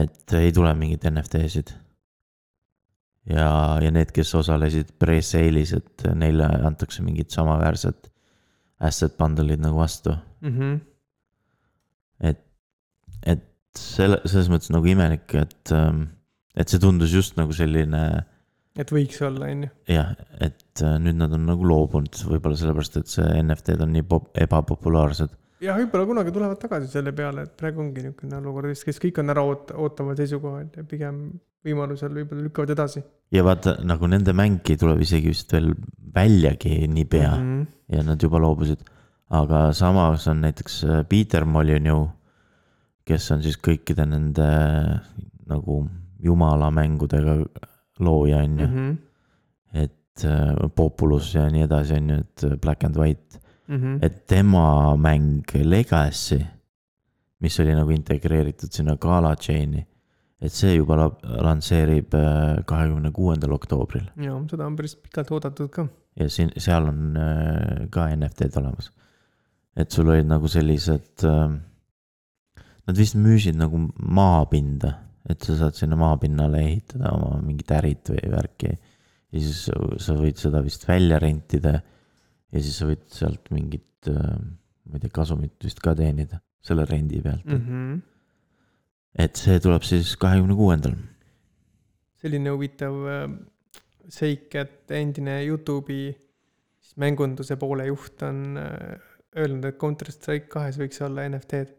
et 0.05 0.37
ei 0.37 0.53
tule 0.55 0.75
mingeid 0.77 1.07
NFT-sid. 1.09 1.73
ja, 3.33 3.49
ja 3.81 3.93
need, 3.95 4.13
kes 4.13 4.35
osalesid 4.37 4.93
pre-sale'is, 5.01 5.73
et 5.79 6.05
neile 6.13 6.49
antakse 6.69 7.05
mingid 7.05 7.33
samaväärsed 7.33 8.11
asset 8.85 9.17
bundle'id 9.17 9.65
nagu 9.65 9.81
vastu. 9.81 10.13
mm. 10.41 10.59
-hmm. 10.59 10.79
et, 12.21 12.45
et 13.23 13.49
selle, 13.79 14.21
selles 14.27 14.53
mõttes 14.53 14.71
nagu 14.71 14.87
imelik, 14.87 15.35
et, 15.35 15.75
et 16.55 16.69
see 16.69 16.79
tundus 16.79 17.13
just 17.13 17.41
nagu 17.41 17.53
selline 17.53 18.05
et 18.79 18.91
võiks 18.91 19.21
olla, 19.23 19.49
on 19.51 19.67
ju. 19.67 19.71
jah, 19.95 20.15
et 20.43 20.64
äh, 20.83 20.99
nüüd 20.99 21.21
nad 21.21 21.33
on 21.37 21.47
nagu 21.47 21.67
loobunud, 21.69 22.21
võib-olla 22.33 22.59
sellepärast, 22.59 23.01
et 23.01 23.15
see 23.15 23.31
NFT-d 23.43 23.87
on 23.87 23.93
nii 23.95 24.07
pop- 24.11 24.31
ebapopulaarsed. 24.35 25.35
jah, 25.65 25.79
võib-olla 25.79 26.11
kunagi 26.11 26.35
tulevad 26.35 26.61
tagasi 26.61 26.91
selle 26.91 27.13
peale, 27.13 27.47
et 27.47 27.57
praegu 27.57 27.85
ongi 27.85 28.03
niisugune 28.03 28.41
olukord, 28.43 28.73
kes, 28.73 28.85
kes 28.91 29.03
kõik 29.07 29.21
on 29.23 29.35
ära 29.35 29.45
oot-, 29.47 29.75
ootaval 29.75 30.17
seisukohal 30.19 30.71
ja 30.77 30.87
pigem 30.89 31.27
võimalusel 31.65 32.13
võib-olla 32.19 32.49
lükkavad 32.49 32.75
edasi 32.75 33.05
ja 33.35 33.45
vaata 33.45 33.79
nagu 33.87 34.09
nende 34.11 34.35
mäng 34.37 34.71
ei 34.71 34.79
tule 34.81 34.97
isegi 35.03 35.33
vist 35.33 35.53
veel 35.55 35.73
väljagi 36.15 36.87
niipea 36.89 37.31
mm 37.35 37.45
mm. 37.45 37.63
-hmm. 37.63 37.97
ja 37.97 38.03
nad 38.03 38.23
juba 38.23 38.39
loobusid. 38.39 38.81
aga 39.31 39.73
samas 39.73 40.29
on 40.29 40.41
näiteks 40.41 40.85
äh, 40.85 41.05
Peter 41.09 41.45
Molyneux, 41.45 42.11
kes 43.05 43.31
on 43.31 43.43
siis 43.43 43.57
kõikide 43.57 44.07
nende 44.07 44.49
nagu 45.49 45.89
jumala 46.23 46.71
mängudega 46.71 47.45
looja, 47.99 48.39
on 48.39 48.59
ju. 48.59 48.67
-hmm. 48.67 48.97
et 49.73 49.91
äh, 49.91 50.04
Populus 50.77 51.33
ja 51.35 51.49
nii 51.51 51.65
edasi, 51.67 51.95
on 51.99 52.11
ju, 52.11 52.17
et 52.23 52.45
äh, 52.45 52.57
Black 52.61 52.85
and 52.85 52.97
White, 52.97 53.41
Mm 53.69 53.77
-hmm. 53.81 53.99
et 54.05 54.27
tema 54.27 54.95
mäng 54.97 55.43
Legacy, 55.65 56.39
mis 57.41 57.61
oli 57.61 57.75
nagu 57.75 57.91
integreeritud 57.91 58.73
sinna 58.73 58.97
Gala 59.01 59.35
chain'i, 59.37 59.87
et 60.41 60.53
see 60.53 60.75
juba 60.77 60.97
la- 60.97 61.17
lansseerib 61.43 62.15
äh, 62.15 62.65
kahekümne 62.67 63.11
kuuendal 63.11 63.53
oktoobril 63.53 64.05
ja 64.17 64.37
seda 64.51 64.67
on 64.67 64.77
päris 64.77 64.97
pikalt 64.97 65.31
oodatud 65.31 65.69
ka. 65.71 65.87
ja 66.17 66.29
siin, 66.29 66.51
seal 66.59 66.89
on 66.89 67.17
äh, 67.17 67.89
ka 67.91 68.09
NFT-d 68.17 68.57
olemas. 68.61 68.91
et 69.77 69.91
sul 69.91 70.09
olid 70.09 70.27
nagu 70.27 70.49
sellised 70.49 71.25
äh,, 71.25 71.57
nad 72.87 72.97
vist 72.99 73.15
müüsid 73.17 73.57
nagu 73.57 73.81
maapinda, 73.99 74.93
et 75.29 75.41
sa 75.43 75.57
saad 75.57 75.73
sinna 75.73 75.97
maapinnale 75.97 76.59
ehitada 76.61 77.13
oma 77.17 77.41
mingit 77.41 77.71
ärit 77.71 78.11
või 78.11 78.31
värki. 78.31 78.79
Ja 79.35 79.43
siis 79.43 79.65
sa 80.07 80.17
võid 80.17 80.39
seda 80.39 80.63
vist 80.65 80.87
välja 80.89 81.19
rentida 81.23 81.75
ja 81.75 82.63
siis 82.63 82.79
sa 82.79 82.89
võid 82.89 83.05
sealt 83.11 83.51
mingit, 83.55 84.09
ma 84.09 84.99
ei 84.99 85.03
tea, 85.03 85.15
kasumit 85.15 85.57
vist 85.67 85.83
ka 85.83 85.97
teenida 85.99 86.39
selle 86.65 86.87
rendi 86.89 87.21
pealt 87.25 87.45
mm. 87.45 87.55
mm. 87.55 87.65
-hmm. 87.67 87.95
-hmm. 87.95 88.03
et 89.25 89.37
see 89.37 89.61
tuleb 89.61 89.83
siis 89.83 90.17
kahekümne 90.17 90.55
kuuendal. 90.55 90.95
selline 92.23 92.51
huvitav 92.51 92.95
äh, 93.17 93.25
seik, 94.09 94.55
et 94.55 94.91
endine 94.91 95.43
Youtube'i 95.45 96.15
siis 96.81 96.97
mängunduse 96.97 97.57
poole 97.57 97.87
juht 97.87 98.23
on 98.23 98.57
äh, 98.57 99.01
öelnud, 99.37 99.65
et 99.65 99.79
Counter 99.79 100.11
Strike 100.13 100.49
kahes 100.49 100.79
võiks 100.79 101.03
olla 101.05 101.29
NFT-d. 101.29 101.75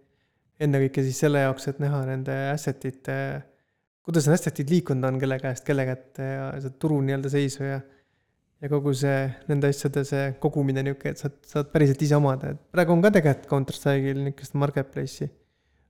ennekõike 0.60 1.04
siis 1.04 1.20
selle 1.20 1.42
jaoks, 1.46 1.68
et 1.68 1.80
näha 1.80 2.06
nende 2.06 2.36
asset 2.52 2.86
ite, 2.86 3.18
kuidas 4.06 4.30
need 4.30 4.38
asset'id 4.38 4.72
liikunud 4.72 5.10
on, 5.10 5.20
kelle 5.22 5.40
käest 5.42 5.66
kelle 5.66 5.86
kätte 5.88 6.30
ja 6.30 6.48
see 6.62 6.78
turu 6.82 7.02
nii-öelda 7.02 7.32
seisu 7.34 7.66
ja 7.66 7.82
ja 8.64 8.72
kogu 8.72 8.94
see 8.98 9.18
nende 9.50 9.70
asjade 9.74 10.06
see 10.08 10.30
kogumine 10.42 10.84
niuke, 10.86 11.12
et 11.12 11.22
saad, 11.22 11.36
saad 11.48 11.70
päriselt 11.74 12.02
ise 12.06 12.18
omada, 12.18 12.54
et 12.56 12.62
praegu 12.74 12.96
on 12.96 13.04
ka 13.04 13.12
tegelikult 13.18 13.50
Counter 13.52 13.78
Strike'il 13.78 14.24
niukest 14.30 14.56
marketplace'i. 14.62 15.30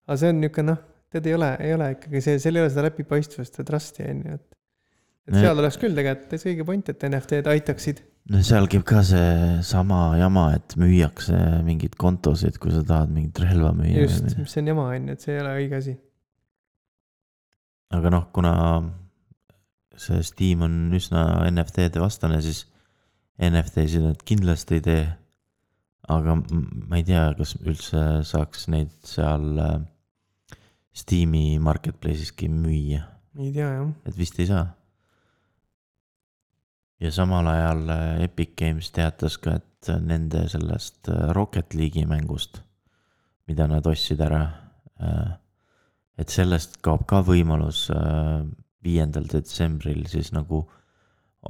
aga 0.08 0.18
see 0.22 0.34
on 0.34 0.42
niuke 0.44 0.66
noh, 0.66 0.82
tead 1.14 1.30
ei 1.30 1.38
ole, 1.38 1.52
ei 1.64 1.76
ole 1.78 1.92
ikkagi 1.96 2.24
see, 2.26 2.42
seal 2.42 2.60
ei 2.60 2.66
ole 2.66 2.74
seda 2.74 2.88
läbipaistvust 2.88 3.62
ja 3.62 3.68
trust'i 3.68 4.10
on 4.10 4.26
ju, 4.26 4.40
et. 4.40 4.60
et 5.30 5.40
seal 5.40 5.64
oleks 5.64 5.80
küll 5.82 5.96
tegelikult 5.98 6.28
täitsa 6.34 6.52
õige 6.52 6.68
point, 6.68 6.92
et 6.92 7.08
NFT-d 7.12 7.54
aitaksid. 7.54 8.02
no 8.34 8.42
seal 8.50 8.68
käib 8.72 8.88
ka 8.90 9.06
seesama 9.08 10.02
jama, 10.20 10.50
et 10.58 10.76
müüakse 10.82 11.40
mingeid 11.68 11.96
kontosid, 12.02 12.60
kui 12.62 12.74
sa 12.74 12.84
tahad 12.88 13.14
mingit 13.14 13.40
relva 13.46 13.72
müüa. 13.78 14.08
just, 14.08 14.34
mis 14.42 14.60
on 14.62 14.74
jama 14.74 14.90
on 14.90 15.12
ju, 15.12 15.20
et 15.20 15.28
see 15.28 15.38
ei 15.38 15.46
ole 15.46 15.56
õige 15.62 15.82
asi. 15.84 15.96
Aga 17.94 18.12
noh, 18.14 18.30
kuna 18.34 18.54
see 20.00 20.24
Steam 20.26 20.64
on 20.66 20.94
üsna 20.96 21.26
NFT-de 21.50 22.02
vastane, 22.04 22.40
siis 22.44 22.66
NFT-sid 23.42 24.04
nad 24.06 24.24
kindlasti 24.28 24.80
ei 24.80 24.86
tee. 24.86 25.06
aga 26.06 26.36
ma 26.38 27.00
ei 27.00 27.04
tea, 27.06 27.32
kas 27.34 27.56
üldse 27.66 28.02
saaks 28.30 28.68
neid 28.70 28.92
seal 29.10 29.46
äh, 29.58 29.80
Steam'i 30.96 31.58
marketplace'iski 31.60 32.50
müüa, 32.52 33.02
ei 33.42 33.50
tea 33.56 33.72
jah. 33.72 33.88
et 34.06 34.18
vist 34.18 34.38
ei 34.40 34.46
saa. 34.52 34.68
ja 37.02 37.12
samal 37.12 37.50
ajal 37.50 37.90
äh, 37.90 38.24
Epic 38.28 38.54
Games 38.60 38.92
teatas 38.94 39.40
ka, 39.42 39.58
et 39.58 39.90
nende 40.06 40.46
sellest 40.52 41.10
äh, 41.10 41.32
Rocket 41.34 41.74
League'i 41.74 42.06
mängust, 42.10 42.62
mida 43.50 43.68
nad 43.68 43.88
ostsid 43.90 44.22
ära, 44.22 44.46
et 46.18 46.30
sellest 46.32 46.78
kaob 46.86 47.06
ka 47.10 47.22
võimalus 47.28 47.90
äh, 47.94 48.44
viiendal 48.86 49.26
detsembril 49.32 50.06
siis 50.08 50.32
nagu 50.36 50.64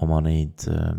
oma 0.01 0.21
neid 0.25 0.65
äh, 0.71 0.95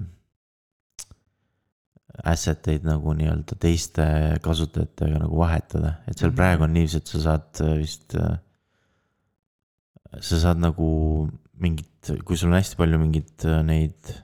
asset 2.24 2.68
eid 2.72 2.86
nagu 2.88 3.12
nii-öelda 3.16 3.58
teiste 3.60 4.04
kasutajatega 4.44 5.18
nagu 5.20 5.36
vahetada, 5.40 5.98
et 6.08 6.16
seal 6.18 6.30
Mhm. 6.30 6.36
praegu 6.38 6.64
on 6.64 6.72
niiviisi, 6.72 6.96
et 7.02 7.06
sa 7.12 7.20
saad 7.20 7.60
äh, 7.60 7.74
vist 7.82 8.16
sa 10.20 10.38
saad 10.40 10.60
nagu 10.62 10.86
mingit, 11.60 12.12
kui 12.24 12.36
sul 12.38 12.52
on 12.52 12.58
hästi 12.60 12.76
palju 12.78 12.98
mingeid 13.00 13.44
neid. 13.66 14.14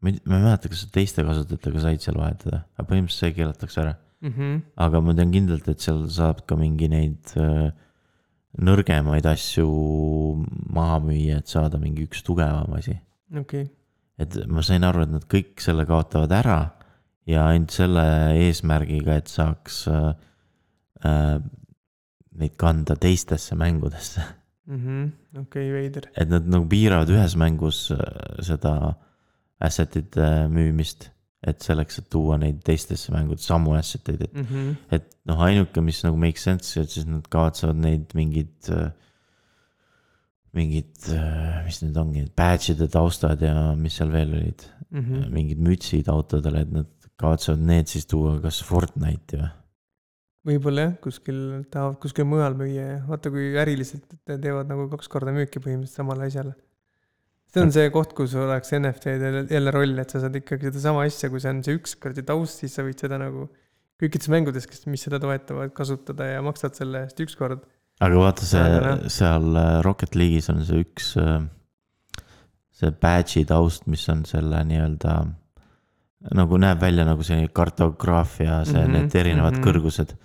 ma 0.00 0.10
ei, 0.10 0.20
ma 0.24 0.36
ei 0.38 0.42
mäleta, 0.44 0.68
kas 0.70 0.84
sa 0.84 0.88
teiste 0.94 1.24
kasutajatega 1.26 1.80
said 1.82 2.02
seal 2.02 2.18
vahetada, 2.18 2.60
aga 2.78 2.86
põhimõtteliselt 2.86 3.18
see 3.18 3.32
keelatakse 3.34 3.80
ära. 3.82 3.96
Mhm. 4.22 4.62
aga 4.76 5.00
ma 5.00 5.14
tean 5.14 5.30
kindlalt, 5.34 5.68
et 5.70 5.80
seal 5.82 6.08
saab 6.10 6.44
ka 6.46 6.56
mingi 6.58 6.88
neid 6.90 7.34
äh, 7.38 7.70
nõrgemaid 8.56 9.26
asju 9.28 9.68
maha 10.72 10.98
müüa, 11.04 11.42
et 11.42 11.50
saada 11.50 11.80
mingi 11.80 12.06
üks 12.08 12.22
tugevam 12.26 12.72
asi. 12.78 12.96
okei, 13.36 13.68
et 14.18 14.38
ma 14.48 14.64
sain 14.64 14.86
aru, 14.86 15.04
et 15.04 15.12
nad 15.12 15.26
kõik 15.30 15.60
selle 15.62 15.84
kaotavad 15.88 16.32
ära 16.34 16.58
ja 17.28 17.44
ainult 17.50 17.74
selle 17.76 18.04
eesmärgiga, 18.46 19.18
et 19.20 19.30
saaks 19.30 19.82
äh, 19.92 20.08
äh, 21.04 21.36
neid 22.38 22.56
kanda 22.60 22.96
teistesse 22.96 23.58
mängudesse. 23.58 24.24
okei, 24.68 25.68
veider. 25.72 26.10
et 26.16 26.28
nad 26.28 26.48
nagu 26.48 26.66
piiravad 26.68 27.10
ühes 27.12 27.36
mängus 27.40 27.86
äh, 27.94 28.00
seda 28.44 28.96
asset'ite 29.64 30.48
müümist, 30.52 31.10
et 31.46 31.60
selleks, 31.62 32.00
et 32.00 32.08
tuua 32.10 32.36
neid 32.40 32.62
teistesse 32.66 33.12
mängudesse 33.14 33.46
samu 33.52 33.74
asset 33.78 34.08
eid, 34.10 34.22
et 34.26 34.34
Mhm. 34.34 34.72
et 34.90 35.04
noh, 35.26 35.38
ainuke, 35.46 35.80
mis 35.80 36.02
nagu 36.04 36.16
make 36.18 36.38
sense, 36.38 36.76
et 36.80 36.90
siis 36.90 37.06
nad 37.06 37.22
kavatsevad 37.30 37.76
neid 37.76 38.10
mingeid, 38.14 38.70
mingid, 40.56 40.94
mis 41.66 41.82
need 41.84 41.96
ongi, 42.00 42.24
badge'ide 42.38 42.88
taustad 42.90 43.42
ja 43.44 43.74
mis 43.78 43.94
seal 44.00 44.10
veel 44.10 44.32
olid, 44.40 44.64
Mhm. 44.90 45.28
mingid 45.32 45.58
mütsid 45.62 46.08
autodele, 46.08 46.62
et 46.64 46.72
nad 46.72 46.86
kavatsevad 47.20 47.60
need 47.60 47.86
siis 47.86 48.06
tuua 48.06 48.38
kas 48.40 48.62
Fortnite'i 48.64 49.38
või? 49.42 49.50
võib-olla 50.48 50.80
jah, 50.86 50.94
kuskil 51.04 51.40
tahavad 51.70 51.98
kuskil 52.00 52.24
mujal 52.24 52.54
müüa 52.56 52.84
ja 52.94 52.98
vaata, 53.06 53.28
kui 53.30 53.50
äriliselt 53.60 54.06
te- 54.24 54.38
teevad 54.38 54.66
nagu 54.70 54.88
kaks 54.88 55.06
korda 55.12 55.30
müüki 55.34 55.60
põhimõtteliselt 55.60 55.98
samale 56.00 56.24
asjale. 56.30 56.54
See 57.52 57.64
on 57.64 57.72
see 57.74 57.88
koht, 57.94 58.12
kus 58.16 58.34
oleks 58.38 58.74
NFT-del 58.76 59.40
jälle 59.50 59.72
roll, 59.74 59.96
et 60.02 60.12
sa 60.12 60.22
saad 60.24 60.36
ikkagi 60.40 60.70
sedasama 60.70 61.06
asja, 61.08 61.30
kui 61.32 61.42
see 61.42 61.54
on 61.54 61.64
see 61.66 61.78
üks 61.78 61.96
kuradi 62.00 62.24
taust, 62.28 62.62
siis 62.62 62.76
sa 62.76 62.84
võid 62.86 63.00
seda 63.00 63.20
nagu 63.20 63.48
kõikides 63.98 64.30
mängudes, 64.30 64.68
kes, 64.70 64.84
mis 64.90 65.02
seda 65.06 65.20
toetavad, 65.22 65.72
kasutada 65.74 66.28
ja 66.28 66.44
maksad 66.44 66.76
selle 66.78 67.06
eest 67.06 67.20
ükskord. 67.24 67.64
aga 68.04 68.20
vaata 68.20 68.46
see 68.46 68.64
noh., 68.84 69.04
seal 69.10 69.50
äh, 69.58 69.74
Rocket 69.86 70.14
League'is 70.18 70.50
on 70.52 70.62
see 70.68 70.84
üks, 70.84 71.12
see 72.78 72.94
badge'i 73.02 73.48
taust, 73.48 73.88
mis 73.90 74.06
on 74.12 74.22
selle 74.28 74.62
nii-öelda 74.68 75.18
nagu 76.34 76.58
näeb 76.58 76.80
välja 76.82 77.04
nagu 77.06 77.24
see 77.26 77.46
kartograafia, 77.54 78.62
see 78.66 78.78
mm, 78.78 78.84
-hmm, 78.84 78.96
need 78.96 79.14
erinevad 79.14 79.52
mm. 79.52 79.58
-hmm. 79.58 79.66
kõrgused. 79.66 80.16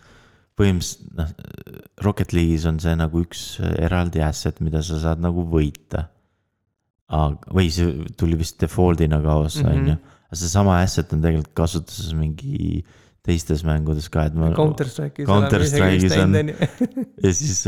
põhimõtteliselt 0.54 1.14
noh, 1.18 1.30
Rocket 2.06 2.34
League'is 2.34 2.66
on 2.70 2.80
see 2.80 2.94
nagu 2.96 3.22
üks 3.24 3.58
eraldi 3.80 4.22
asset, 4.22 4.60
mida 4.62 4.84
sa 4.86 5.00
saad 5.02 5.22
nagu 5.22 5.46
võita. 5.50 6.10
Või 7.54 7.69
see 7.73 7.93
tuli 8.17 8.36
vist 8.39 8.60
default'ina 8.63 9.21
kaasa, 9.23 9.63
Mhm. 9.67 9.71
on 9.80 9.88
ju. 9.93 9.95
aga 10.34 10.36
seesama 10.41 10.80
asset 10.82 11.13
on 11.13 11.21
tegelikult 11.21 11.54
kasutuses 11.56 12.13
mingi 12.17 12.84
teistes 13.23 13.62
mängudes 13.63 14.10
ka, 14.12 14.26
et 14.28 14.34
ma. 14.36 14.49
Counter 14.52 14.86
Strike'is. 14.89 15.26
Counter 15.30 15.62
Strike'is 15.63 16.12
on- 16.19 16.34
ja 17.23 17.32
siis, 17.32 17.62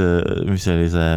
mis 0.49 0.65
oli 0.67 0.89
see 0.91 1.12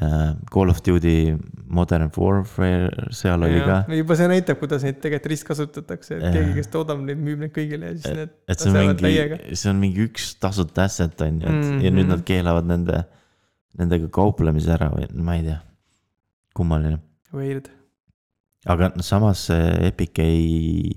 äh, 0.00 0.30
Call 0.54 0.70
of 0.72 0.80
Duty 0.86 1.34
Modern 1.68 2.08
Warfare, 2.16 2.88
seal 3.12 3.42
oli 3.44 3.60
ka. 3.60 3.82
juba 3.92 4.16
see 4.16 4.28
näitab, 4.32 4.56
kuidas 4.62 4.82
neid 4.86 4.96
tegelikult 5.02 5.30
ristkasutatakse, 5.34 6.16
et 6.16 6.22
Jah. 6.24 6.32
keegi, 6.38 6.54
kes 6.62 6.68
toodab 6.72 7.02
neid, 7.04 7.20
müüb 7.20 7.38
neid 7.44 7.52
kõigile 7.52 7.90
ja 7.92 7.98
siis 7.98 8.16
need 8.16 8.30
et 8.48 8.58
see 8.64 8.70
on 8.72 8.96
mingi 8.96 9.56
see 9.60 9.70
on 9.74 9.80
mingi 9.84 10.06
üks 10.08 10.30
tasuta 10.40 10.84
asset 10.88 11.20
on 11.28 11.40
ju, 11.42 11.46
et 11.48 11.52
mm 11.52 11.60
-hmm. 11.68 11.82
ja 11.84 11.90
nüüd 11.90 12.06
Mhm. 12.06 12.08
nad 12.16 12.24
keelavad 12.24 12.64
nende, 12.66 13.04
nendega 13.78 14.08
kauplemise 14.08 14.72
ära 14.72 14.88
või 14.94 15.10
ma 15.20 15.34
ei 15.36 15.42
tea, 15.42 15.60
kummaline. 16.54 16.98
Weird. 17.32 17.70
aga 18.68 18.92
samas 19.02 19.46
Epic 19.50 20.20
ei, 20.22 20.92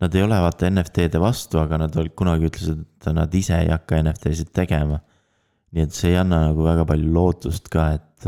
nad 0.00 0.14
ei 0.14 0.24
ole 0.24 0.38
vaata 0.40 0.70
NFT-de 0.70 1.20
vastu, 1.20 1.58
aga 1.60 1.80
nad 1.84 1.96
olid 1.98 2.14
kunagi 2.18 2.48
ütlesid, 2.48 2.84
et 2.86 3.08
nad 3.16 3.34
ise 3.34 3.58
ei 3.64 3.72
hakka 3.72 3.98
NFT-sid 4.00 4.52
tegema. 4.54 5.00
nii 5.72 5.86
et 5.86 5.94
see 5.96 6.12
ei 6.12 6.18
anna 6.20 6.42
nagu 6.50 6.64
väga 6.66 6.84
palju 6.88 7.12
lootust 7.12 7.70
ka, 7.72 7.86
et, 7.96 8.26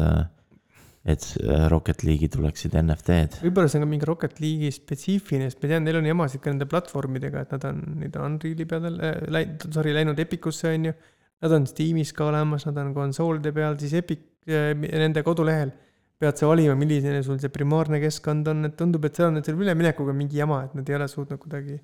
et 1.12 1.24
Rocket 1.68 2.04
League'i 2.08 2.30
tuleksid 2.32 2.76
NFT-d. 2.80 3.42
võib-olla 3.44 3.70
see 3.70 3.80
on 3.80 3.86
ka 3.86 3.90
mingi 3.90 4.08
Rocket 4.08 4.38
League'i 4.42 4.72
spetsiifiline, 4.74 5.48
sest 5.52 5.62
ma 5.62 5.72
tean, 5.74 5.86
neil 5.86 6.00
on 6.00 6.08
jamasid 6.08 6.42
ka 6.44 6.52
nende 6.52 6.68
platvormidega, 6.70 7.44
et 7.44 7.56
nad 7.56 7.68
on, 7.70 7.82
nüüd 8.02 8.16
on 8.20 8.38
Unreal'i 8.38 8.68
peal 8.68 8.88
äh, 8.94 9.18
läinud, 9.36 9.68
sorry, 9.76 9.94
läinud 9.96 10.20
Epicusse 10.24 10.72
on 10.72 10.90
ju. 10.90 10.96
Nad 11.44 11.52
on 11.52 11.66
Steamis 11.68 12.14
ka 12.16 12.30
olemas, 12.30 12.64
nad 12.64 12.78
on 12.80 12.94
konsoolide 12.96 13.52
peal, 13.52 13.76
siis 13.80 13.92
Epic 14.00 14.48
äh, 14.48 14.72
nende 14.74 15.22
kodulehel 15.26 15.74
pead 16.20 16.38
sa 16.38 16.46
valima, 16.50 16.76
milline 16.78 17.22
sul 17.26 17.40
see 17.42 17.50
primaarne 17.52 17.98
keskkond 18.02 18.48
on, 18.52 18.64
et 18.68 18.76
tundub, 18.78 19.04
et 19.04 19.16
seal 19.16 19.28
on 19.30 19.38
nüüd 19.38 19.48
selle 19.48 19.64
üleminekuga 19.66 20.14
mingi 20.16 20.38
jama, 20.40 20.62
et 20.68 20.74
nad 20.78 20.88
ei 20.88 20.96
ole 21.00 21.08
suutnud 21.10 21.40
kuidagi, 21.42 21.80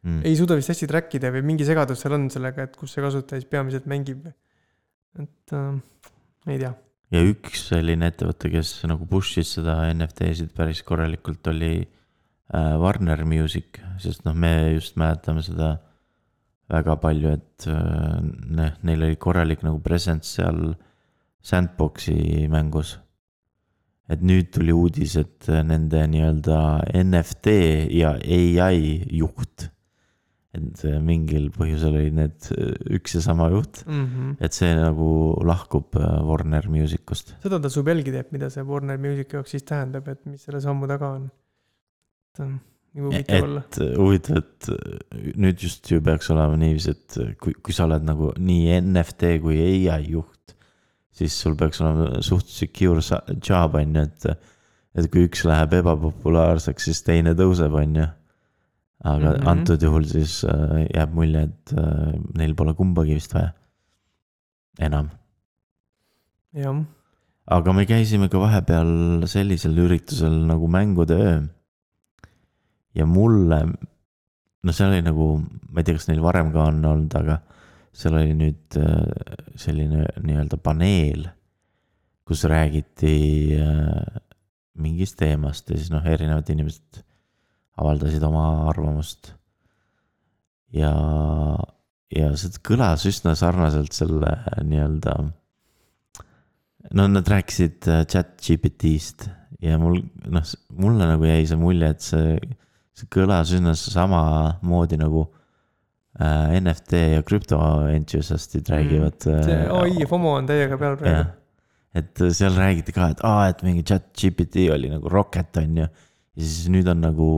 Mm. 0.00 0.22
ei 0.24 0.32
suuda 0.32 0.56
vist 0.56 0.70
hästi 0.72 0.86
track 0.88 1.12
ida 1.18 1.28
või 1.28 1.42
mingi 1.44 1.64
segadus 1.68 2.00
seal 2.00 2.14
on 2.16 2.22
sellega, 2.32 2.64
et 2.64 2.76
kus 2.80 2.94
see 2.94 3.02
kasutaja 3.04 3.36
siis 3.42 3.50
peamiselt 3.50 3.84
mängib. 3.84 4.30
et 5.20 5.52
äh, 5.52 5.74
ei 6.48 6.56
tea, 6.62 6.70
ja 7.12 7.20
üks 7.26 7.66
selline 7.68 8.08
ettevõte, 8.08 8.48
kes 8.48 8.70
nagu 8.88 9.04
push'is 9.10 9.50
seda 9.58 9.74
NFT-sid 9.92 10.54
päris 10.56 10.80
korralikult, 10.88 11.44
oli 11.52 11.82
äh, 11.84 12.74
Warner 12.80 13.26
Music, 13.28 13.76
sest 14.00 14.24
noh, 14.24 14.32
me 14.32 14.72
just 14.72 14.96
mäletame 14.96 15.42
seda 15.44 15.74
väga 16.70 16.96
palju, 17.02 17.34
et 17.36 17.68
äh, 17.68 18.20
ne- 18.56 18.72
neil 18.86 19.04
oli 19.04 19.20
korralik 19.20 19.60
nagu 19.66 19.82
presence 19.84 20.32
seal 20.38 20.70
Sandboxi 21.44 22.46
mängus. 22.52 22.98
Et 24.10 24.22
nüüd 24.26 24.50
tuli 24.54 24.74
uudis, 24.74 25.16
et 25.20 25.50
nende 25.66 26.02
nii-öelda 26.10 26.60
NFT 27.02 27.52
ja 27.94 28.16
ai 28.66 28.80
juht, 29.14 29.68
et 30.56 30.82
äh, 30.82 30.96
mingil 30.98 31.50
põhjusel 31.54 31.94
oli 31.94 32.14
need 32.16 32.48
äh, 32.56 32.72
üks 32.98 33.14
ja 33.14 33.20
sama 33.22 33.46
juht 33.52 33.84
mm. 33.86 34.06
-hmm. 34.06 34.32
et 34.42 34.56
see 34.56 34.72
nagu 34.74 35.10
lahkub 35.46 35.94
äh, 35.94 36.08
Warner 36.26 36.66
Musicust. 36.68 37.36
seda 37.44 37.60
tasub 37.62 37.86
jälgida, 37.86 38.24
et 38.24 38.32
mida 38.34 38.50
see 38.50 38.66
Warner 38.66 38.98
Music 38.98 39.30
jaoks 39.32 39.54
siis 39.54 39.62
tähendab, 39.62 40.08
et 40.08 40.26
mis 40.26 40.42
selle 40.42 40.60
sammu 40.60 40.90
taga 40.90 41.14
on. 41.20 41.30
et 42.34 42.42
on 42.42 42.58
nii 42.94 43.02
huvitav 43.02 43.44
olla. 43.44 43.60
et 43.60 43.78
äh, 43.78 43.92
huvitav, 43.98 44.36
et 44.42 44.68
äh, 44.68 45.32
nüüd 45.38 45.62
just 45.62 45.90
ju 45.90 46.00
peaks 46.02 46.30
olema 46.34 46.58
niiviisi, 46.58 46.94
et 46.96 47.18
äh, 47.22 47.32
kui, 47.40 47.54
kui 47.62 47.76
sa 47.76 47.86
oled 47.86 48.06
nagu 48.06 48.32
nii 48.38 48.80
NFT 48.80 49.36
kui 49.44 49.60
ai 49.90 50.02
juht, 50.10 50.39
siis 51.20 51.36
sul 51.42 51.56
peaks 51.58 51.82
olema 51.84 52.22
suht 52.24 52.48
secure 52.48 53.02
job 53.44 53.76
on 53.78 53.98
ju, 53.98 54.06
et, 54.08 54.48
et 54.96 55.10
kui 55.12 55.26
üks 55.28 55.44
läheb 55.48 55.76
ebapopulaarseks, 55.80 56.88
siis 56.88 57.04
teine 57.06 57.36
tõuseb, 57.38 57.76
on 57.76 58.00
ju. 58.02 58.08
aga 59.00 59.30
mm. 59.30 59.36
-hmm. 59.36 59.48
antud 59.48 59.82
juhul 59.82 60.04
siis 60.04 60.44
äh, 60.44 60.86
jääb 60.94 61.14
mulje, 61.16 61.48
et 61.48 61.72
äh, 61.72 62.16
neil 62.36 62.54
pole 62.54 62.74
kumbagi 62.74 63.14
vist 63.16 63.34
vaja. 63.34 63.52
enam 64.80 65.10
jah, 66.52 66.82
aga 67.46 67.72
me 67.72 67.86
käisime 67.86 68.28
ka 68.28 68.40
vahepeal 68.42 69.26
sellisel 69.26 69.78
üritusel 69.78 70.36
nagu 70.46 70.68
Mängude 70.68 71.14
öö. 71.14 71.40
ja 72.94 73.06
mulle, 73.06 73.60
no 74.62 74.72
seal 74.72 74.92
oli 74.92 75.02
nagu, 75.02 75.38
ma 75.70 75.80
ei 75.80 75.84
tea, 75.84 75.94
kas 75.94 76.08
neil 76.08 76.22
varem 76.22 76.52
ka 76.52 76.66
on 76.72 76.84
olnud, 76.84 77.14
aga 77.14 77.40
seal 77.92 78.16
oli 78.20 78.34
nüüd 78.38 78.78
äh, 78.78 79.34
selline 79.58 80.06
nii-öelda 80.22 80.58
paneel, 80.62 81.26
kus 82.26 82.44
räägiti 82.48 83.58
äh, 83.58 84.20
mingist 84.80 85.18
teemast 85.20 85.70
ja 85.70 85.78
siis 85.78 85.90
noh, 85.92 86.06
erinevad 86.06 86.48
inimesed 86.52 87.02
avaldasid 87.80 88.22
oma 88.26 88.44
arvamust. 88.70 89.34
ja, 90.74 90.92
ja 92.14 92.30
see 92.38 92.62
kõlas 92.66 93.04
üsna 93.10 93.34
sarnaselt 93.38 93.96
selle 93.96 94.36
nii-öelda 94.62 95.16
no 96.94 97.08
nad 97.10 97.28
rääkisid 97.28 97.90
äh, 97.90 98.06
chat 98.06 98.36
GPT-st 98.38 99.26
ja 99.66 99.80
mul 99.82 99.98
noh, 100.30 100.54
mulle 100.78 101.10
nagu 101.10 101.26
jäi 101.26 101.42
see 101.48 101.58
mulje, 101.58 101.90
et 101.90 102.06
see, 102.06 102.38
see 102.94 103.10
kõlas 103.10 103.50
üsna 103.56 103.74
samamoodi 103.74 105.00
nagu 105.02 105.26
äh, 105.26 105.39
NFT 106.20 106.98
ja 107.16 107.22
krüpto 107.26 107.58
enthusiast'id 107.90 108.68
räägivad 108.68 109.24
Mm. 109.24 109.44
see 109.46 109.56
äh, 109.56 109.76
ai 109.80 110.08
FOMO 110.08 110.34
on 110.38 110.48
täiega 110.48 110.76
peal 110.80 110.96
praegu 111.00 111.28
et 111.96 112.22
seal 112.36 112.54
räägiti 112.54 112.94
ka, 112.94 113.08
et 113.14 113.22
aa, 113.26 113.48
et 113.50 113.62
mingi 113.66 113.82
chat 113.86 114.10
GPT 114.14 114.68
oli 114.74 114.90
nagu 114.92 115.10
rocket 115.10 115.56
on 115.62 115.76
ju. 115.82 115.86
ja 115.86 116.42
siis 116.44 116.68
nüüd 116.70 116.88
on 116.90 117.00
nagu 117.02 117.30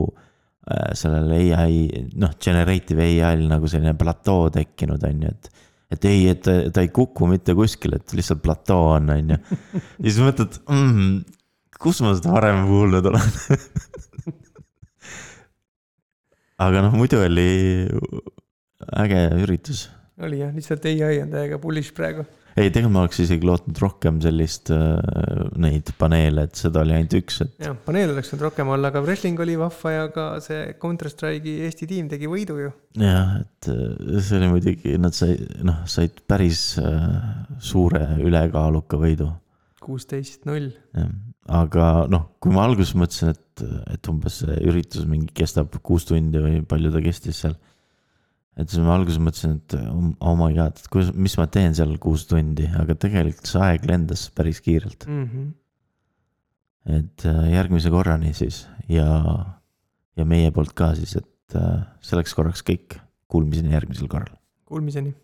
äh, 0.69 0.93
sellel 0.99 1.33
ai, 1.57 1.87
noh, 2.21 2.35
generative 2.43 3.07
ai-l 3.07 3.47
nagu 3.51 3.71
selline 3.71 3.95
platoo 3.99 4.51
tekkinud 4.53 5.05
on 5.09 5.23
ju, 5.25 5.33
et. 5.33 5.45
et 5.97 6.09
ei, 6.11 6.27
et 6.33 6.43
ta, 6.45 6.59
ta 6.75 6.85
ei 6.85 6.93
kuku 6.93 7.31
mitte 7.31 7.57
kuskile, 7.57 8.03
et 8.03 8.17
lihtsalt 8.19 8.43
platoo 8.45 8.93
on, 8.99 9.11
on 9.15 9.33
ju. 9.37 9.41
ja 9.79 10.09
siis 10.11 10.21
mõtled 10.27 10.61
mm,, 10.67 11.17
kus 11.83 12.03
ma 12.05 12.13
seda 12.19 12.35
varem 12.37 12.67
kuulnud 12.69 13.09
olen. 13.13 13.31
aga 16.63 16.85
noh, 16.85 16.93
muidu 16.95 17.17
oli 17.25 17.51
äge 19.03 19.27
üritus 19.43 19.89
oli 20.21 20.43
jah, 20.43 20.55
lihtsalt 20.55 20.87
ai 20.91 21.19
on 21.23 21.33
täiega 21.33 21.59
bullish 21.61 21.95
praegu. 21.97 22.25
ei, 22.53 22.69
tegelikult 22.69 22.93
ma 22.93 23.03
oleks 23.07 23.21
isegi 23.23 23.47
lootnud 23.49 23.79
rohkem 23.81 24.19
sellist 24.21 24.69
äh, 24.75 24.99
neid 25.63 25.89
paneele, 25.99 26.45
et 26.49 26.59
seda 26.61 26.83
oli 26.85 26.95
ainult 26.97 27.17
üks, 27.23 27.41
et 27.45 27.65
jah, 27.65 27.77
paneel 27.87 28.13
oleks 28.13 28.33
võinud 28.33 28.47
rohkem 28.49 28.73
olla, 28.75 28.91
aga 28.93 29.03
wrestling 29.05 29.41
oli 29.41 29.57
vahva 29.61 29.95
ja 29.95 30.07
ka 30.13 30.27
see 30.45 30.75
Counter 30.83 31.09
Strike'i 31.13 31.63
Eesti 31.69 31.89
tiim 31.91 32.11
tegi 32.13 32.29
võidu 32.31 32.59
ju. 32.61 32.73
jah, 33.01 33.39
et 33.41 33.71
äh, 33.73 34.19
see 34.21 34.39
oli 34.41 34.53
muidugi, 34.53 34.97
nad 35.01 35.17
sai, 35.17 35.39
noh, 35.65 35.83
said 35.91 36.23
päris 36.29 36.65
äh, 36.83 37.09
suure 37.63 38.05
ülekaaluka 38.21 39.01
võidu. 39.01 39.33
kuusteist, 39.83 40.45
null. 40.47 40.71
aga 41.51 41.93
noh, 42.13 42.35
kui 42.39 42.53
ma 42.55 42.69
alguses 42.69 42.95
mõtlesin, 42.95 43.33
et, 43.33 43.65
et 43.97 44.13
umbes 44.13 44.43
see 44.45 44.61
üritus 44.69 45.09
mingi 45.09 45.33
kestab 45.35 45.73
kuus 45.83 46.05
tundi 46.07 46.39
või 46.43 46.61
palju 46.69 46.93
ta 46.93 47.03
kestis 47.03 47.43
seal. 47.47 47.57
Et 48.61 48.69
siis 48.69 48.83
ma 48.85 48.97
alguses 48.99 49.21
mõtlesin, 49.23 49.57
et 49.61 49.77
oh 49.79 50.37
my 50.39 50.53
god, 50.57 50.77
et 50.77 50.91
kuidas, 50.93 51.13
mis 51.17 51.37
ma 51.41 51.49
teen 51.53 51.77
seal 51.77 51.95
kuus 52.03 52.27
tundi, 52.31 52.69
aga 52.79 52.97
tegelikult 53.01 53.49
see 53.49 53.65
aeg 53.65 53.89
lendas 53.89 54.27
päris 54.37 54.61
kiirelt. 54.65 55.07
Mm 55.09 55.25
-hmm. 55.31 55.51
et 56.99 57.27
äh, 57.27 57.43
järgmise 57.55 57.91
korrani 57.91 58.35
siis 58.35 58.67
ja, 58.89 59.09
ja 60.17 60.25
meie 60.25 60.51
poolt 60.51 60.73
ka 60.75 60.95
siis, 60.95 61.17
et 61.17 61.57
äh, 61.57 61.83
selleks 62.01 62.35
korraks 62.35 62.63
kõik, 62.63 62.99
kuulmiseni 63.29 63.73
järgmisel 63.73 64.09
korral. 64.09 64.37
Kuulmiseni 64.65 65.15